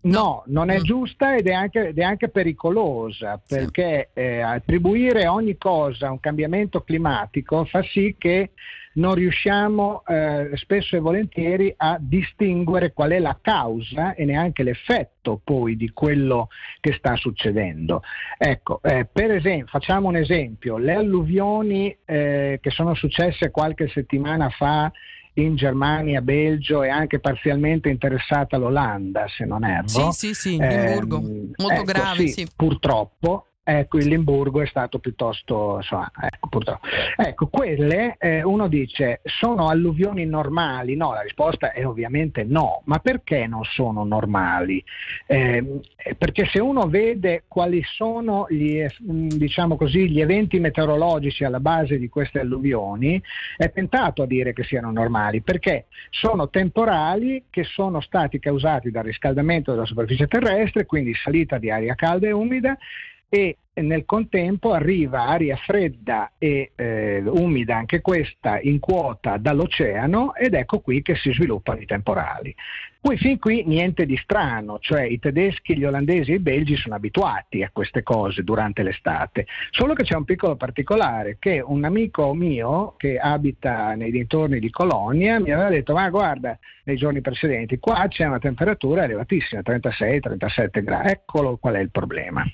[0.00, 0.84] No, non è Mm.
[0.84, 3.56] giusta ed è anche, ed è anche pericolosa Sì.
[3.56, 8.52] perché eh, attribuire ogni cosa a un cambiamento climatico fa sì che
[8.98, 15.40] non riusciamo eh, spesso e volentieri a distinguere qual è la causa e neanche l'effetto
[15.42, 16.48] poi di quello
[16.80, 18.02] che sta succedendo.
[18.36, 24.48] Ecco, eh, per esempio, facciamo un esempio, le alluvioni eh, che sono successe qualche settimana
[24.50, 24.90] fa
[25.34, 29.86] in Germania, Belgio e anche parzialmente interessata l'Olanda, se non erro.
[29.86, 31.18] Sì, sì, sì, Limburgo.
[31.18, 32.48] Ehm, Molto ecco, grave, sì, sì.
[32.54, 33.44] Purtroppo.
[33.70, 36.86] Ecco, il Limburgo è stato piuttosto, insomma, ecco, purtroppo.
[37.16, 40.96] Ecco, quelle eh, uno dice sono alluvioni normali?
[40.96, 44.82] No, la risposta è ovviamente no, ma perché non sono normali?
[45.26, 45.80] Eh,
[46.16, 51.98] perché se uno vede quali sono gli, eh, diciamo così, gli eventi meteorologici alla base
[51.98, 53.22] di queste alluvioni,
[53.54, 59.04] è tentato a dire che siano normali, perché sono temporali che sono stati causati dal
[59.04, 62.74] riscaldamento della superficie terrestre, quindi salita di aria calda e umida,
[63.28, 70.54] e nel contempo arriva aria fredda e eh, umida, anche questa in quota dall'oceano, ed
[70.54, 72.54] ecco qui che si sviluppano i temporali.
[73.00, 76.96] Poi fin qui niente di strano, cioè i tedeschi, gli olandesi e i belgi sono
[76.96, 82.34] abituati a queste cose durante l'estate, solo che c'è un piccolo particolare, che un amico
[82.34, 87.78] mio che abita nei dintorni di Colonia mi aveva detto, ma guarda, nei giorni precedenti
[87.78, 92.44] qua c'è una temperatura elevatissima, 36-37 gradi, eccolo qual è il problema.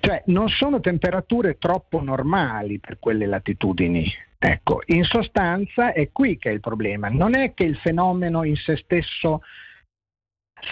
[0.00, 4.10] Cioè non sono temperature troppo normali per quelle latitudini.
[4.38, 7.08] Ecco, in sostanza è qui che è il problema.
[7.08, 9.42] Non è che il fenomeno in se stesso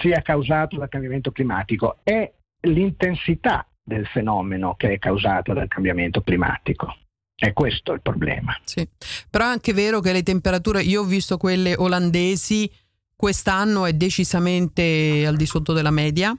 [0.00, 2.30] sia causato dal cambiamento climatico, è
[2.60, 6.96] l'intensità del fenomeno che è causata dal cambiamento climatico.
[7.34, 8.58] È questo il problema.
[8.64, 8.88] Sì.
[9.30, 12.70] Però è anche vero che le temperature, io ho visto quelle olandesi,
[13.14, 16.36] quest'anno è decisamente al di sotto della media.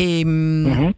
[0.00, 0.94] E, mm, Mhm.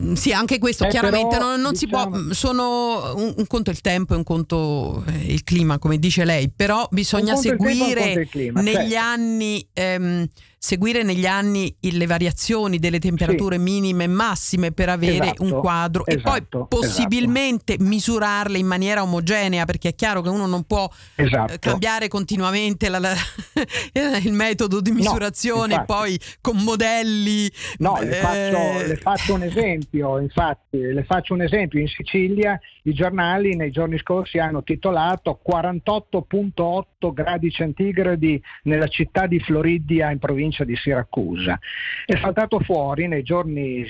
[0.00, 2.06] Mm, sì, anche questo Eh, chiaramente però, non, non si può.
[2.06, 6.24] diciamo- Sono un, un conto il tempo e un conto eh, il clima, come dice
[6.24, 8.96] lei, però bisogna tempo seguire clima, negli certo.
[8.98, 9.68] anni.
[9.74, 10.26] ehm,
[10.64, 16.06] seguire negli anni le variazioni delle temperature minime e massime per avere Esatto, un quadro
[16.06, 20.88] e esatto, poi possibilmente misurarle in maniera omogenea perché è chiaro che uno non può
[21.16, 21.56] eh, Esatto.
[21.58, 23.12] cambiare continuamente la- la-
[24.22, 25.86] il metodo di misurazione infatti.
[25.92, 31.42] poi con modelli No, le eh, faccio, le faccio un esempio, infatti, le faccio un
[31.42, 31.80] esempio.
[31.80, 39.40] In Sicilia i giornali nei giorni scorsi hanno titolato 48.8 gradi centigradi nella città di
[39.40, 41.58] Floridia in provincia di Siracusa.
[42.04, 43.84] È saltato fuori nei giorni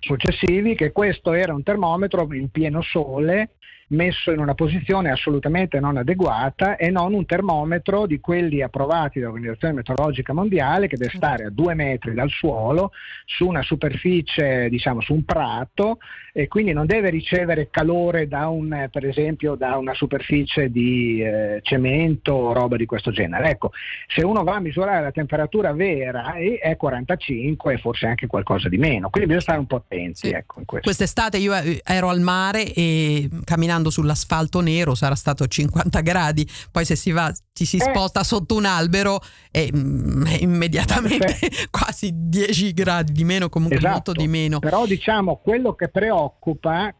[0.00, 3.50] successivi che questo era un termometro in pieno sole
[3.88, 9.74] messo in una posizione assolutamente non adeguata e non un termometro di quelli approvati dall'Organizzazione
[9.74, 12.92] Meteorologica Mondiale che deve stare a due metri dal suolo
[13.24, 15.98] su una superficie, diciamo su un prato
[16.36, 21.22] e quindi non deve ricevere calore da un, eh, per esempio da una superficie di
[21.22, 23.50] eh, cemento o roba di questo genere.
[23.50, 23.70] Ecco,
[24.12, 28.78] se uno va a misurare la temperatura vera è 45 e forse anche qualcosa di
[28.78, 30.34] meno, quindi bisogna stare un po' attenti Sì.
[30.34, 30.62] ecco.
[30.64, 36.84] Quest'estate io eh, ero al mare e camminando sull'asfalto nero sarà stato 50 gradi, poi
[36.84, 37.80] se si va ci si Eh.
[37.82, 39.20] sposta sotto un albero
[39.52, 41.36] e mm, è immediatamente
[41.70, 43.92] quasi 10 gradi di meno, comunque Esatto.
[43.92, 44.58] molto di meno.
[44.58, 46.22] Però diciamo quello che preoccupa,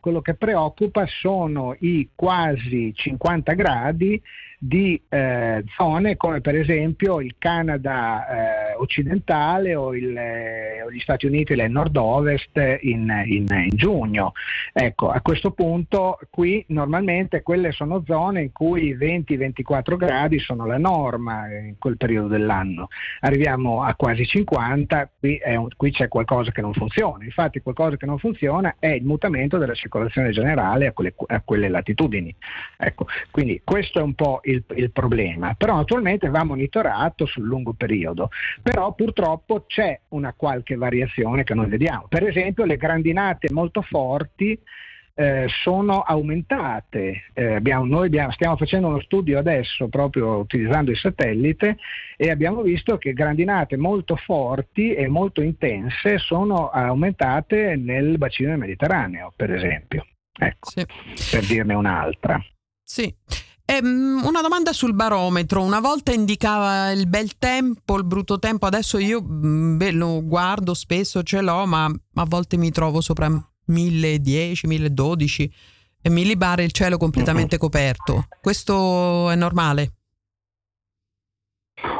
[0.00, 4.20] quello che preoccupa sono i quasi 50 gradi
[4.58, 11.00] di eh, zone come per esempio il Canada eh, occidentale o, il, eh, o gli
[11.00, 14.32] Stati Uniti del nord-ovest in, in- in giugno.
[14.72, 20.66] Ecco, a questo punto qui normalmente quelle sono zone in cui i 20-24 gradi sono
[20.66, 22.88] la norma in quel periodo dell'anno.
[23.20, 27.24] Arriviamo a quasi 50, qui, un- qui c'è qualcosa che non funziona.
[27.24, 31.68] Infatti qualcosa che non funziona è il mutamento della circolazione generale a quelle, a quelle
[31.68, 32.34] latitudini.
[32.76, 37.72] Ecco, quindi questo è un po' il, il problema, però naturalmente va monitorato sul lungo
[37.72, 38.30] periodo,
[38.74, 42.06] però purtroppo c'è una qualche variazione che noi vediamo.
[42.08, 44.58] Per esempio le grandinate molto forti
[45.16, 47.26] eh, sono aumentate.
[47.34, 51.76] Eh, abbiamo- noi abbiamo- stiamo facendo uno studio adesso proprio utilizzando il satellite
[52.16, 58.58] e abbiamo visto che grandinate molto forti e molto intense sono aumentate nel bacino del
[58.58, 60.04] Mediterraneo, per esempio.
[60.36, 60.84] Ecco, Sì.
[61.30, 62.44] per dirne un'altra.
[62.82, 63.14] Sì.
[63.66, 65.62] Ehm, una domanda sul barometro.
[65.62, 70.74] Una volta indicava il bel tempo, il brutto tempo, adesso io mm, beh, lo guardo
[70.74, 73.28] spesso, ce l'ho, ma a volte mi trovo sopra
[73.66, 75.52] 1010, 1012
[76.02, 78.26] e millibar e il cielo completamente coperto.
[78.40, 79.92] Questo è normale?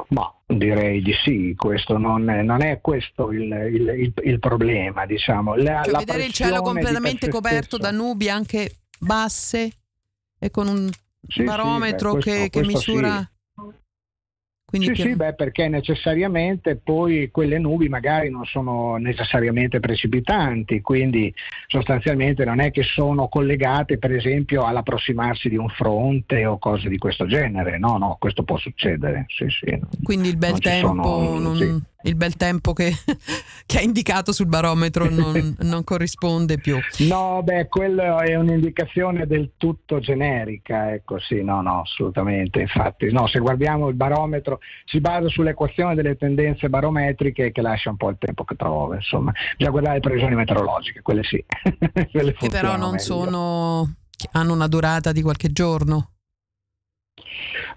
[0.08, 5.06] Ma direi di sì, questo non è, non è questo il, il- il- il problema,
[5.06, 5.54] diciamo.
[5.54, 9.72] La, Cioè la vedere il cielo completamente coperto da nubi anche basse
[10.38, 10.90] e con un
[11.26, 13.18] Sì, sì, barometro beh, questo- che, che misura...
[13.18, 13.32] sì.
[14.66, 20.80] Quindi Sì, che- sì, beh, perché necessariamente poi quelle nubi magari non sono necessariamente precipitanti,
[20.80, 21.32] quindi
[21.68, 26.98] sostanzialmente non è che sono collegate per esempio all'approssimarsi di un fronte o cose di
[26.98, 27.78] questo genere.
[27.78, 29.26] No, no, questo può succedere.
[29.28, 29.78] Sì, sì.
[30.02, 31.82] Quindi il bel Non tempo, sono- non- sì.
[32.04, 32.92] Il bel tempo che,
[33.66, 36.78] che ha indicato sul barometro non, non corrisponde più.
[37.08, 42.60] No, beh, quello è un'indicazione del tutto generica, ecco sì, no, no, assolutamente.
[42.60, 47.96] Infatti, no, se guardiamo il barometro si basa sull'equazione delle tendenze barometriche che lascia un
[47.96, 49.32] po' il tempo che trova, insomma.
[49.56, 51.42] Bisogna guardare le previsioni meteorologiche, quelle sì.
[52.10, 53.02] quelle Che però non meglio.
[53.02, 53.94] sono.
[54.32, 56.10] hanno una durata di qualche giorno.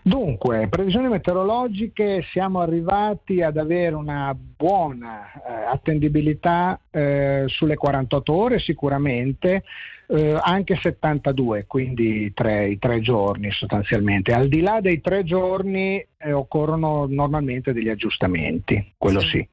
[0.08, 8.60] Dunque, previsioni meteorologiche, siamo arrivati ad avere una buona eh, attendibilità eh, sulle 48 ore
[8.60, 9.64] sicuramente,
[10.08, 14.32] eh, anche 72, quindi tre, i tre giorni sostanzialmente.
[14.32, 19.28] Al di là dei tre giorni eh, occorrono normalmente degli aggiustamenti, quello Sì.
[19.28, 19.50] sì.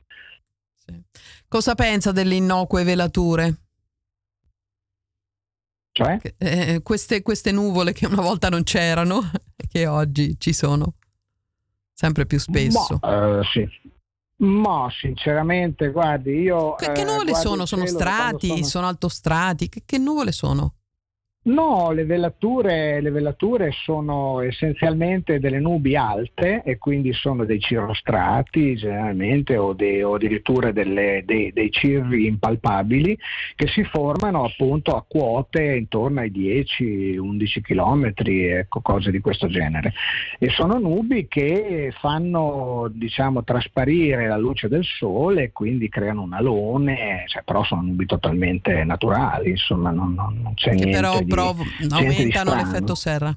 [0.87, 1.03] Sì.
[1.49, 3.64] Cosa pensa delle innocue velature?
[5.97, 6.19] Cioè?
[6.19, 9.31] Che- eh, queste, queste nuvole che una volta non c'erano
[9.71, 10.95] che oggi ci sono
[11.93, 12.99] sempre più spesso.
[13.01, 13.69] Ma, eh, sì.
[14.39, 16.75] Ma sinceramente, guardi, io...
[16.75, 17.65] Che, che eh, nuvole sono?
[17.65, 18.49] Sono cielo strati?
[18.49, 19.69] sono- Sono altostrati?
[19.69, 20.75] Che, che nuvole sono?
[21.47, 28.75] No, le velature, le velature, sono essenzialmente delle nubi alte e quindi sono dei cirrostrati
[28.77, 33.19] generalmente o, de, o addirittura delle, dei, dei, cirri impalpabili
[33.57, 39.93] che si formano appunto a quote intorno ai 10-11 km, ecco, cose di questo genere.
[40.39, 46.33] E sono nubi che fanno diciamo, trasparire la luce del sole e quindi creano un
[46.33, 51.34] alone, cioè, però sono nubi totalmente naturali, insomma non, non, non c'è che niente di
[51.35, 53.37] prov- aumentano l'effetto serra.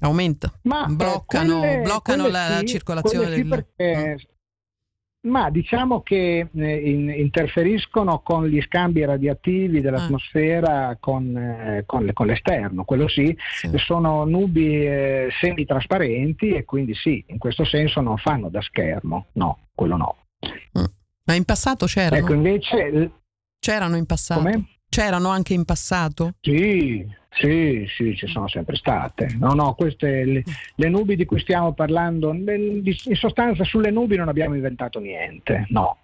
[0.00, 3.48] Aumenta, ma, bloccano, quelle, bloccano quelle la, sì, circolazione sì del...
[3.48, 4.16] Perché,
[5.26, 5.30] mm.
[5.30, 10.96] ma diciamo che eh, in, interferiscono con gli scambi radiativi dell'atmosfera ah.
[11.00, 13.70] con, eh, con, con, l'esterno, quello sì, sì.
[13.76, 19.68] sono nubi eh, semitrasparenti e quindi sì, in questo senso non fanno da schermo, no,
[19.74, 20.16] quello no.
[20.78, 20.84] Mm.
[21.24, 22.22] Ma in passato c'erano?
[22.22, 23.12] Ecco, invece...
[23.58, 24.42] C'erano in passato?
[24.42, 24.75] Come?
[24.88, 26.34] C'erano anche in passato?
[26.40, 27.06] Sì,
[27.38, 29.36] sì, sì, ci sono sempre state.
[29.38, 30.42] No, no, queste le,
[30.74, 32.82] le nubi di cui stiamo parlando, in
[33.12, 35.98] sostanza sulle nubi non abbiamo inventato niente, no.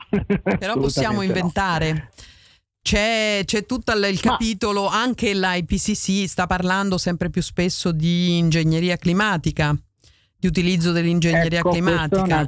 [0.58, 1.92] Però possiamo inventare.
[1.92, 2.08] No.
[2.82, 8.96] C'è, c'è, tutto il capitolo, Ma, anche l'IPCC sta parlando sempre più spesso di ingegneria
[8.96, 9.74] climatica,
[10.36, 12.44] di utilizzo dell'ingegneria ecco, climatica.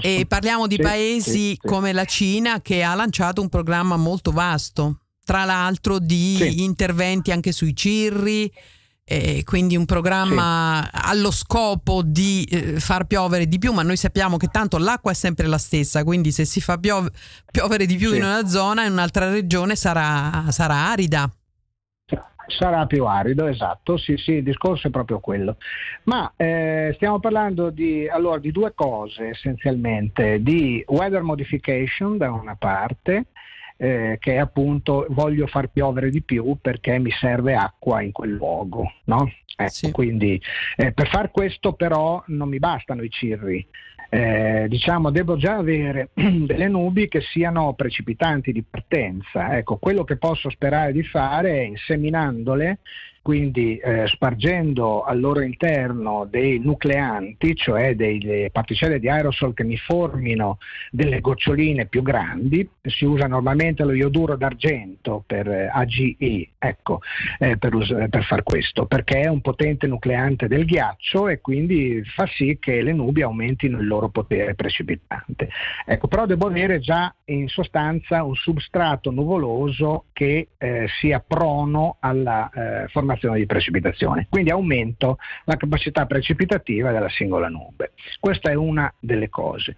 [0.00, 1.58] E parliamo di sì, paesi sì, sì.
[1.66, 4.98] come la Cina che ha lanciato un programma molto vasto
[5.28, 6.62] tra l'altro di sì.
[6.64, 8.50] interventi anche sui cirri,
[9.04, 11.00] eh, quindi un programma sì.
[11.04, 15.14] allo scopo di eh, far piovere di più, ma noi sappiamo che tanto l'acqua è
[15.14, 17.10] sempre la stessa, quindi se si fa piove,
[17.52, 18.16] piovere di più sì.
[18.16, 21.30] in una zona, in un'altra regione sarà, sarà arida.
[22.46, 25.58] Sarà più arido, esatto, sì, sì, il discorso è proprio quello.
[26.04, 32.56] Ma eh, stiamo parlando di, allora, di due cose essenzialmente, di weather modification da una
[32.56, 33.26] parte,
[33.78, 38.32] eh, che è appunto voglio far piovere di più perché mi serve acqua in quel
[38.32, 38.92] luogo.
[39.04, 39.30] No?
[39.56, 39.90] Ecco, sì.
[39.90, 40.40] Quindi
[40.76, 43.66] eh, per far questo però non mi bastano i cirri.
[44.10, 49.56] Eh, diciamo devo già avere delle nubi che siano precipitanti di partenza.
[49.56, 52.78] Ecco, quello che posso sperare di fare è inseminandole
[53.22, 59.76] quindi eh, spargendo al loro interno dei nucleanti, cioè delle particelle di aerosol che mi
[59.76, 60.58] formino
[60.90, 67.00] delle goccioline più grandi, si usa normalmente lo ioduro d'argento per eh, AGE, ecco,
[67.38, 72.02] eh, per, us- per far questo, perché è un potente nucleante del ghiaccio e quindi
[72.04, 75.48] fa sì che le nubi aumentino il loro potere precipitante.
[75.84, 82.48] Ecco, però devo avere già in sostanza un substrato nuvoloso che eh, sia prono alla
[82.48, 84.26] eh, formazione formazione di precipitazione.
[84.28, 87.92] Quindi aumento la capacità precipitativa della singola nube.
[88.20, 89.76] Questa è una delle cose.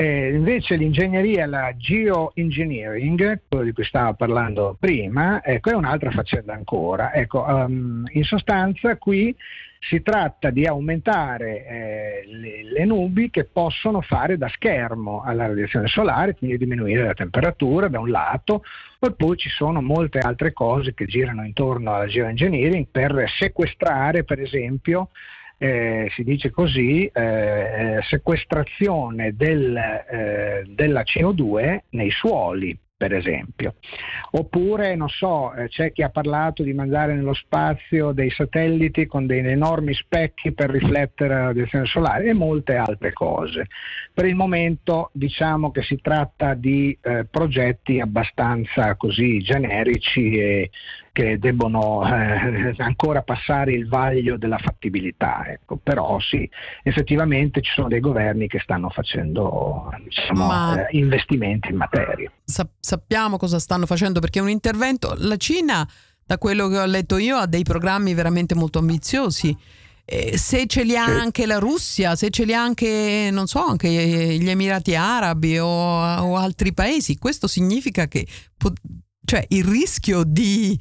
[0.00, 6.54] Eh, invece l'ingegneria, la geoengineering, quello di cui stavo parlando prima, ecco, è un'altra faccenda
[6.54, 7.12] ancora.
[7.12, 9.34] Ecco, um, in sostanza qui
[9.80, 15.86] si tratta di aumentare eh, le, le, nubi che possono fare da schermo alla radiazione
[15.86, 18.62] solare, quindi diminuire la temperatura da un lato,
[18.98, 24.40] e poi ci sono molte altre cose che girano intorno alla geoengineering per sequestrare, per
[24.40, 25.10] esempio,
[25.58, 33.76] eh, si dice così, eh, sequestrazione del, eh, della CO2 nei suoli per esempio.
[34.32, 39.24] Oppure, non so, eh, c'è chi ha parlato di mandare nello spazio dei satelliti con
[39.24, 43.68] dei enormi specchi per riflettere la radiazione solare e molte altre cose.
[44.12, 50.70] Per il momento diciamo che si tratta di eh, progetti abbastanza così generici e
[51.18, 55.44] che debbono eh, ancora passare il vaglio della fattibilità.
[55.48, 55.76] Ecco.
[55.76, 56.48] Però sì,
[56.84, 60.86] effettivamente ci sono dei governi che stanno facendo diciamo, Ma...
[60.86, 62.30] eh, investimenti in materia.
[62.44, 65.88] Sa- sappiamo cosa stanno facendo perché un intervento, la Cina,
[66.24, 69.56] da quello che ho letto io, ha dei programmi veramente molto ambiziosi.
[70.04, 71.10] Eh, se ce li ha sì.
[71.10, 75.66] anche la Russia, se ce li ha anche, non so, anche gli Emirati Arabi o,
[75.66, 78.24] o altri paesi, questo significa che
[79.28, 80.78] cioè, il rischio di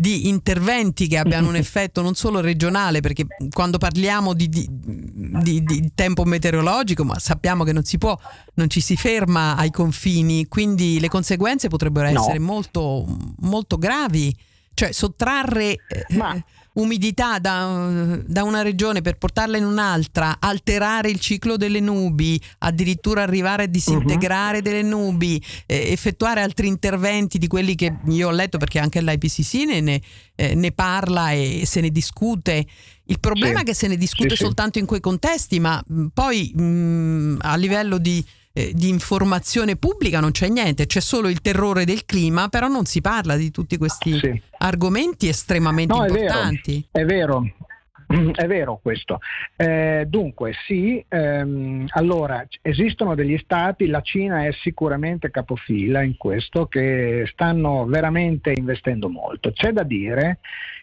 [0.00, 5.62] di interventi che abbiano un effetto non solo regionale, perché quando parliamo di, di, di,
[5.62, 8.18] di, tempo meteorologico, ma sappiamo che non si può,
[8.54, 12.44] non ci si ferma ai confini, quindi le conseguenze potrebbero essere no.
[12.46, 13.06] molto,
[13.40, 14.34] molto gravi.
[14.72, 15.76] Cioè sottrarre...
[16.10, 16.42] Ma...
[16.72, 23.22] Umidità da, da, una regione per portarla in un'altra, alterare il ciclo delle nubi, addirittura
[23.22, 24.62] arrivare a disintegrare uh-huh.
[24.62, 29.54] delle nubi, eh, effettuare altri interventi di quelli che io ho letto perché anche l'IPCC
[29.66, 30.00] ne, ne,
[30.36, 32.64] eh, ne parla e se ne discute.
[33.04, 33.62] Il problema sì.
[33.62, 34.80] è che se ne discute sì, soltanto sì.
[34.80, 35.82] in quei contesti, ma
[36.14, 41.40] poi mh, a livello di eh, di informazione pubblica non c'è niente, c'è solo il
[41.40, 44.42] terrore del clima, però non si parla di tutti questi sì.
[44.58, 46.86] argomenti estremamente no, importanti.
[46.90, 47.68] È vero, è vero.
[48.10, 49.20] È vero questo.
[49.54, 56.66] Eh, dunque sì, ehm, allora esistono degli stati, la Cina è sicuramente capofila in questo,
[56.66, 59.52] che stanno veramente investendo molto.
[59.52, 60.40] C'è da dire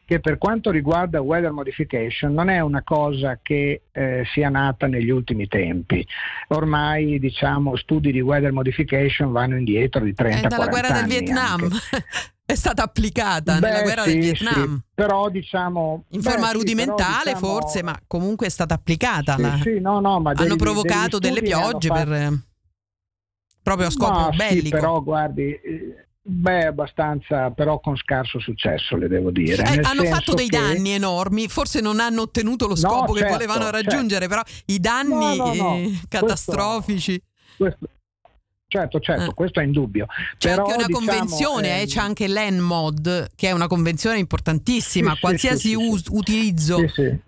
[0.08, 5.10] che per quanto riguarda weather modification non è una cosa che eh, sia nata negli
[5.10, 6.08] ultimi tempi.
[6.47, 10.45] Ormai diciamo studi di weather modification vanno indietro di 30 anni.
[10.45, 11.68] È dalla guerra del Vietnam.
[12.45, 14.76] è stata applicata beh, nella guerra sì, del Vietnam.
[14.78, 14.82] Sì.
[14.93, 19.36] Però diciamo in forma beh, rudimentale sì, diciamo, forse, ma comunque è stata applicata.
[19.38, 19.60] La...
[19.82, 22.10] No, no, hanno degli, provocato delle piogge fatto...
[22.10, 22.39] per
[23.62, 24.70] proprio a scopo ma, bellico.
[24.70, 25.60] però guardi
[26.30, 29.64] Beh, abbastanza, però con scarso successo, le devo dire.
[29.64, 30.58] Eh, hanno fatto dei che...
[30.58, 34.44] danni enormi, forse non hanno ottenuto lo scopo no, che certo, volevano raggiungere, certo.
[34.44, 37.22] però i danni no, no, eh, catastrofici.
[37.56, 37.90] Questo, questo,
[38.68, 39.34] certo, certo, eh.
[39.34, 40.06] questo è indubbio.
[40.38, 45.14] C'è però, anche una diciamo, convenzione, eh, c'è anche l'ENMOD, che è una convenzione importantissima,
[45.14, 47.22] sì, qualsiasi sì, us- utilizzo, cioè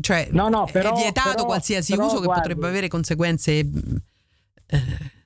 [0.00, 4.80] però, è vietato qualsiasi uso che potrebbe avere conseguenze eh,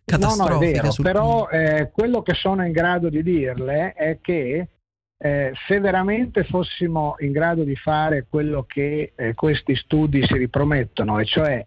[0.06, 0.54] catastrofica.
[0.54, 1.04] No, no, è vero, sul...
[1.04, 4.68] però eh, quello che sono in grado di dirle è che
[5.18, 11.18] eh, se veramente fossimo in grado di fare quello che eh, questi studi si ripromettono,
[11.18, 11.66] e cioè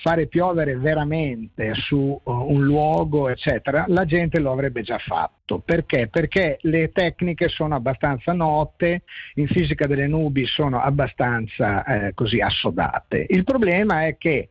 [0.00, 5.58] fare piovere veramente su uh, un luogo, eccetera, la gente lo avrebbe già fatto.
[5.58, 6.06] Perché?
[6.08, 9.02] Perché le tecniche sono abbastanza note,
[9.34, 13.26] in fisica delle nubi sono abbastanza eh, così assodate.
[13.28, 14.50] Il problema è che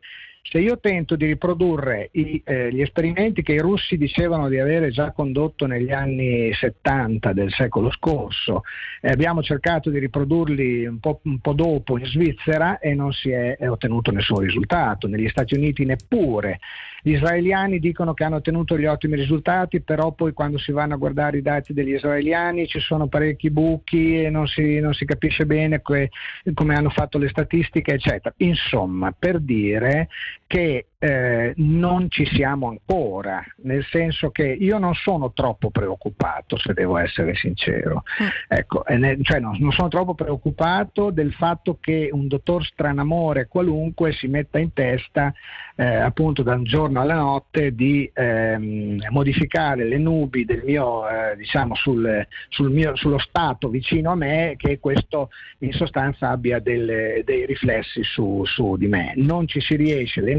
[0.50, 4.92] se io tento di riprodurre i, eh, gli esperimenti che i russi dicevano di avere
[4.92, 8.64] già condotto negli anni 70 del secolo scorso,
[9.02, 13.30] eh, abbiamo cercato di riprodurli un po', un po', dopo in Svizzera e non si
[13.30, 16.60] è, è ottenuto nessun risultato, negli Stati Uniti neppure.
[17.02, 20.98] Gli israeliani dicono che hanno ottenuto gli ottimi risultati, però poi quando si vanno a
[20.98, 25.46] guardare i dati degli israeliani ci sono parecchi buchi e non si, non si capisce
[25.46, 26.10] bene que,
[26.54, 28.34] come hanno fatto le statistiche, eccetera.
[28.38, 30.10] Insomma, per dire
[30.46, 36.74] che eh, non ci siamo ancora, nel senso che io non sono troppo preoccupato, se
[36.74, 38.04] devo essere sincero.
[38.22, 38.28] Mm.
[38.48, 44.12] Ecco, ne, cioè no, non sono troppo preoccupato del fatto che un dottor stranamore qualunque
[44.14, 45.34] si metta in testa
[45.80, 51.36] eh, appunto da un giorno alla notte di ehm, modificare le nubi del mio, eh,
[51.38, 55.30] diciamo, sul, sul mio, sullo stato vicino a me che questo
[55.60, 59.14] in sostanza abbia delle, dei riflessi su, su di me.
[59.18, 60.34] Non ci si riesce, le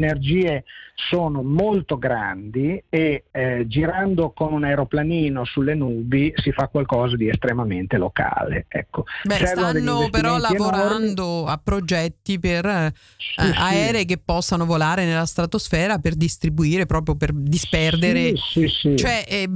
[0.49, 0.63] energie
[1.09, 7.29] sono molto grandi e eh, girando con un aeroplanino sulle nubi si fa qualcosa di
[7.29, 8.65] estremamente locale.
[8.67, 9.05] Ecco.
[9.23, 11.51] Beh, stanno però lavorando enormi.
[11.51, 17.31] a progetti per eh, sì, aerei che possano volare nella stratosfera per distribuire, proprio per
[17.33, 18.33] disperdere.
[18.35, 19.49] Sì, cioè, eh,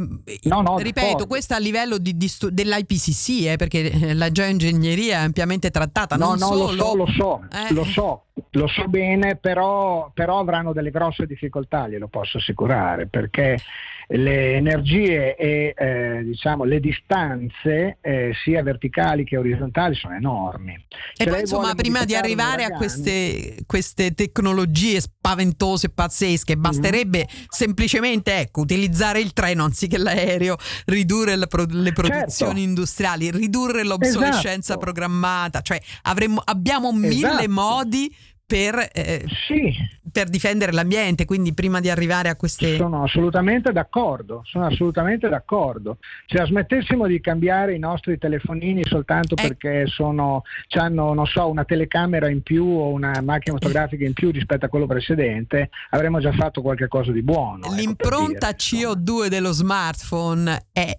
[0.44, 5.20] no, no, ripeto, questo a livello di, di stu- dell'IPCC, eh, perché eh, la geoingegneria
[5.20, 6.16] è ampiamente trattata.
[6.16, 6.72] No, non no, solo...
[6.72, 7.74] lo so, lo so, eh.
[7.74, 13.58] lo so, lo so bene, però, però avranno delle grosse difficoltà, glielo posso assicurare, perché
[14.08, 20.86] le energie e eh, diciamo, le distanze eh, sia verticali che orizzontali sono enormi.
[21.16, 27.46] E poi insomma prima di arrivare a queste, queste, tecnologie spaventose, pazzesche, basterebbe mm-hmm.
[27.48, 32.70] semplicemente ecco, utilizzare il treno anziché l'aereo, ridurre le, pro- le produzioni certo.
[32.70, 34.80] industriali, ridurre l'obsolescenza esatto.
[34.80, 37.50] programmata, cioè avremmo, abbiamo mille esatto.
[37.50, 38.16] modi
[38.54, 39.74] per, eh, sì.
[40.12, 42.76] per, difendere l'ambiente, quindi prima di arrivare a queste...
[42.76, 45.98] Sono assolutamente d'accordo, sono assolutamente d'accordo.
[46.28, 49.42] Se smettessimo di cambiare i nostri telefonini soltanto eh.
[49.42, 50.44] perché sono,
[50.78, 54.70] hanno, non so, una telecamera in più o una macchina fotografica in più rispetto a
[54.70, 57.66] quello precedente, avremmo già fatto qualcosa di buono.
[57.66, 60.96] Ecco, L'impronta ecco dire, CO2 dello smartphone è,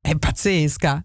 [0.00, 1.04] è pazzesca.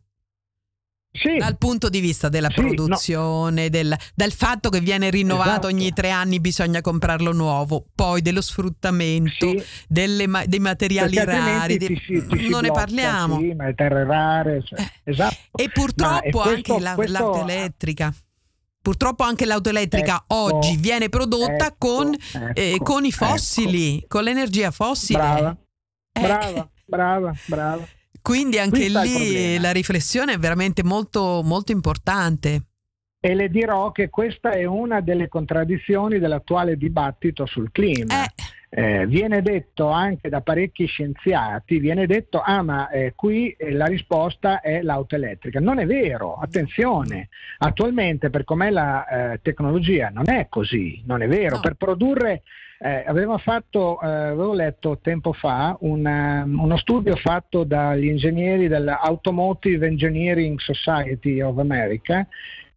[1.16, 1.38] Sì.
[1.38, 3.70] Dal punto di vista della sì, produzione, no.
[3.70, 5.68] del, dal fatto che viene rinnovato esatto.
[5.68, 9.64] ogni tre anni, bisogna comprarlo nuovo, poi dello sfruttamento, sì.
[9.88, 13.40] delle, dei materiali rari, ti, ti, ti non ne parliamo.
[13.40, 14.92] Sì, ma le terre rare, cioè, eh.
[15.06, 15.36] esatto.
[15.56, 17.14] E purtroppo questo, anche la, questo...
[17.14, 18.14] l'auto elettrica.
[18.82, 23.98] Purtroppo anche l'auto elettrica ecco, oggi viene prodotta ecco, con, ecco, eh, con, i fossili,
[23.98, 24.08] ecco.
[24.08, 25.18] con l'energia fossile.
[25.18, 25.58] Brava,
[26.12, 26.22] eh.
[26.22, 27.88] brava, brava, brava.
[28.26, 32.62] Quindi anche lì la riflessione è veramente molto, molto importante.
[33.20, 38.26] E le dirò che questa è una delle contraddizioni dell'attuale dibattito sul clima.
[38.26, 38.30] Eh.
[38.78, 43.86] Eh, viene detto anche da parecchi scienziati, viene detto, ah ma eh, qui eh, la
[43.86, 45.60] risposta è l'auto elettrica.
[45.60, 51.28] Non è vero, attenzione, attualmente per com'è la eh, tecnologia non è così, non è
[51.28, 51.56] vero.
[51.56, 51.62] No.
[51.62, 52.42] Per produrre
[52.80, 59.88] eh, aveva fatto, eh, avevo letto tempo fa una, uno studio fatto dagli ingegneri dell'Automotive
[59.88, 62.28] Engineering Society of America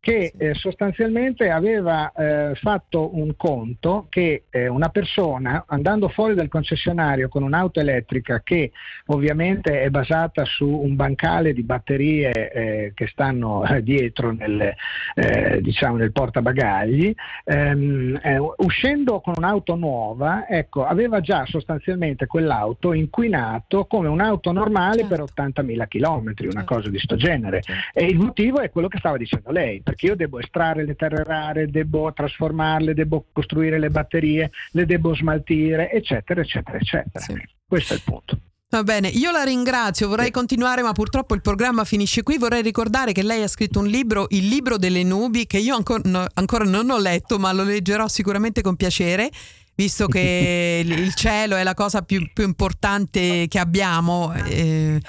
[0.01, 6.49] che eh, sostanzialmente aveva eh, fatto un conto che eh, una persona andando fuori dal
[6.49, 8.71] concessionario con un'auto elettrica che
[9.07, 14.73] ovviamente è basata su un bancale di batterie eh, che stanno eh, dietro nel,
[15.15, 18.21] eh, diciamo nel portabagagli, ehm,
[18.57, 25.27] uscendo con un'auto nuova, ecco, aveva già sostanzialmente quell'auto inquinato come un'auto normale certo.
[25.33, 26.65] per 80.000 km, una certo.
[26.65, 27.63] cosa di sto genere.
[27.63, 27.99] Certo.
[27.99, 31.25] E il motivo è quello che stava dicendo lei perché io devo estrarre le terre
[31.25, 37.25] rare, devo trasformarle, devo costruire le batterie, le devo smaltire, eccetera, eccetera, eccetera.
[37.25, 37.35] Sì.
[37.67, 38.39] Questo è il punto.
[38.69, 43.13] Va bene, io la ringrazio, vorrei continuare ma purtroppo il programma finisce qui, vorrei ricordare
[43.13, 46.65] che lei ha scritto un libro, il libro delle nubi, che io ancora, no, ancora
[46.65, 49.31] non ho letto ma lo leggerò sicuramente con piacere
[49.79, 55.01] visto che il cielo è la cosa più, più importante che abbiamo eh,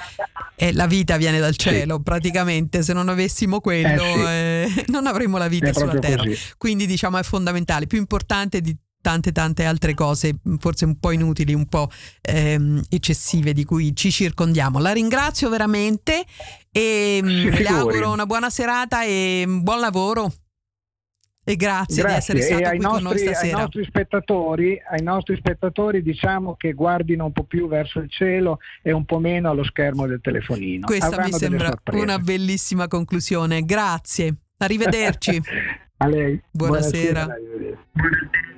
[0.55, 2.03] e la vita viene dal cielo sì.
[2.03, 4.81] praticamente, se non avessimo quello eh sì.
[4.81, 6.37] eh, non avremmo la vita è sulla terra, così.
[6.57, 11.53] quindi diciamo è fondamentale, più importante di tante tante altre cose forse un po' inutili,
[11.53, 11.89] un po'
[12.21, 14.77] ehm, eccessive di cui ci circondiamo.
[14.79, 16.25] La ringrazio veramente
[16.69, 20.31] e mm, le auguro una buona serata e buon lavoro.
[21.49, 22.33] E grazie, grazie.
[22.35, 23.55] di essere stato e qui nostri, con noi stasera.
[23.57, 28.59] Ai nostri, spettatori, ai nostri spettatori diciamo che guardino un po' più verso il cielo
[28.83, 30.85] e un po' meno allo schermo del telefonino.
[30.85, 33.63] Questa Avranno mi sembra una bellissima conclusione.
[33.63, 34.35] Grazie.
[34.57, 35.41] Arrivederci.
[35.97, 36.39] A lei.
[36.51, 37.25] Buonasera.
[37.25, 38.57] Buonasera.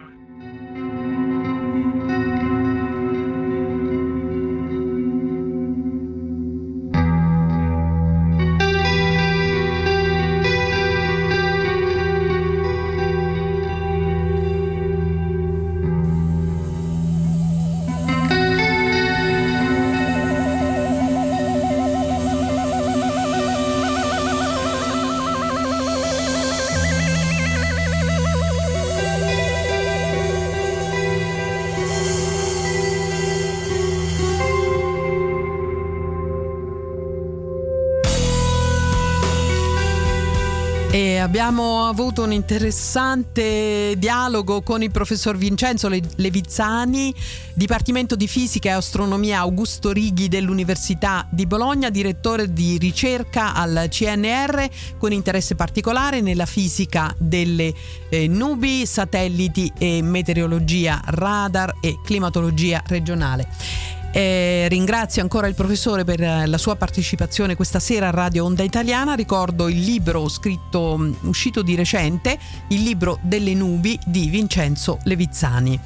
[41.92, 47.14] Avuto un interessante dialogo con il professor Vincenzo Levizzani,
[47.54, 54.70] Dipartimento di Fisica e Astronomia Augusto Righi dell'Università di Bologna, direttore di ricerca al CNR
[54.98, 57.74] con interesse particolare nella fisica delle
[58.10, 64.01] eh, nubi, satelliti e meteorologia radar e climatologia regionale.
[64.14, 68.64] Eh, ringrazio ancora il professore per eh, la sua partecipazione questa sera a Radio Onda
[68.64, 69.14] Italiana.
[69.14, 72.38] Ricordo il libro scritto, uscito di recente,
[72.68, 75.80] il libro delle nubi di Vincenzo Levizzani.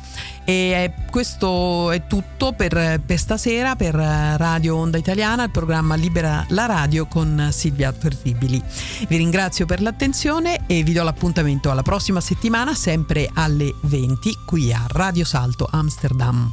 [0.43, 5.95] E eh, questo è tutto per, per, stasera per eh, Radio Onda Italiana, il programma
[5.95, 8.61] Libera la Radio con Silvia Terribili.
[9.07, 14.73] Vi ringrazio per l'attenzione e vi do l'appuntamento alla prossima settimana, sempre alle 20, qui
[14.73, 16.51] a Radio Salto Amsterdam.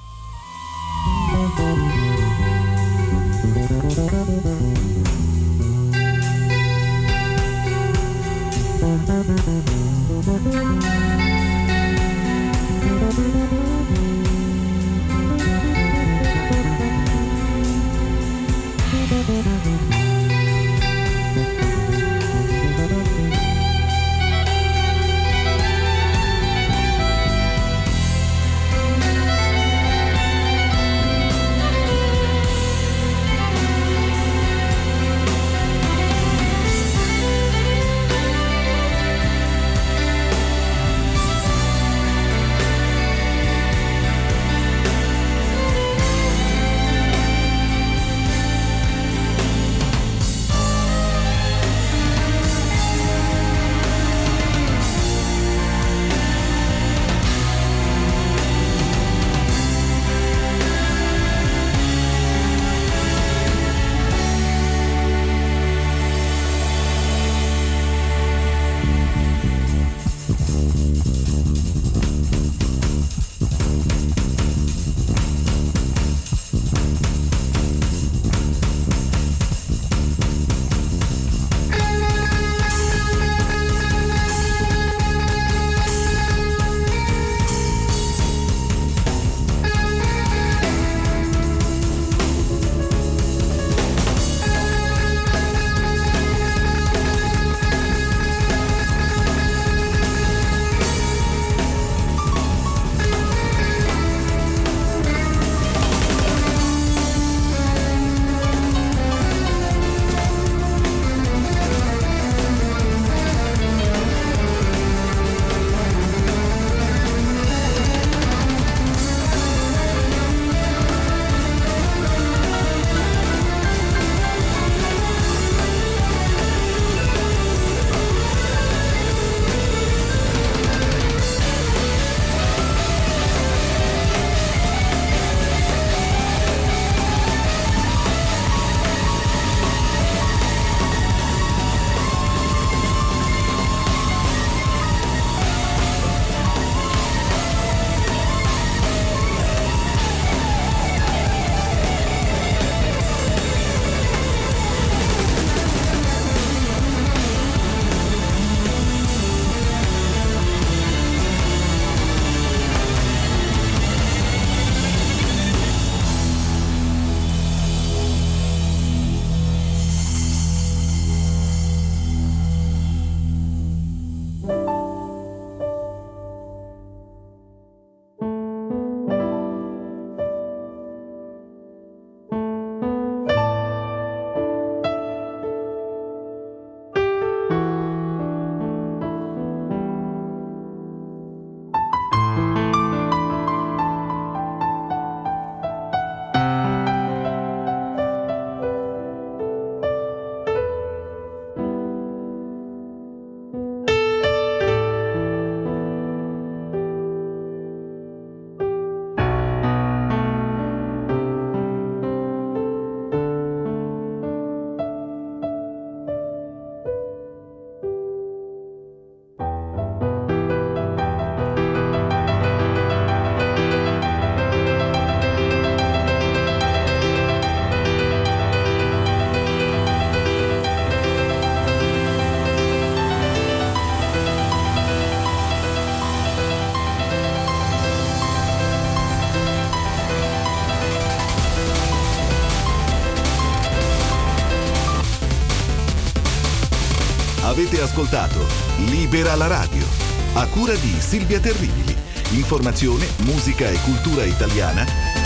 [247.93, 248.47] Ascoltato
[248.87, 249.85] Libera la radio,
[250.33, 251.95] a cura di Silvia Terribili.
[252.31, 255.22] Informazione, musica e cultura italiana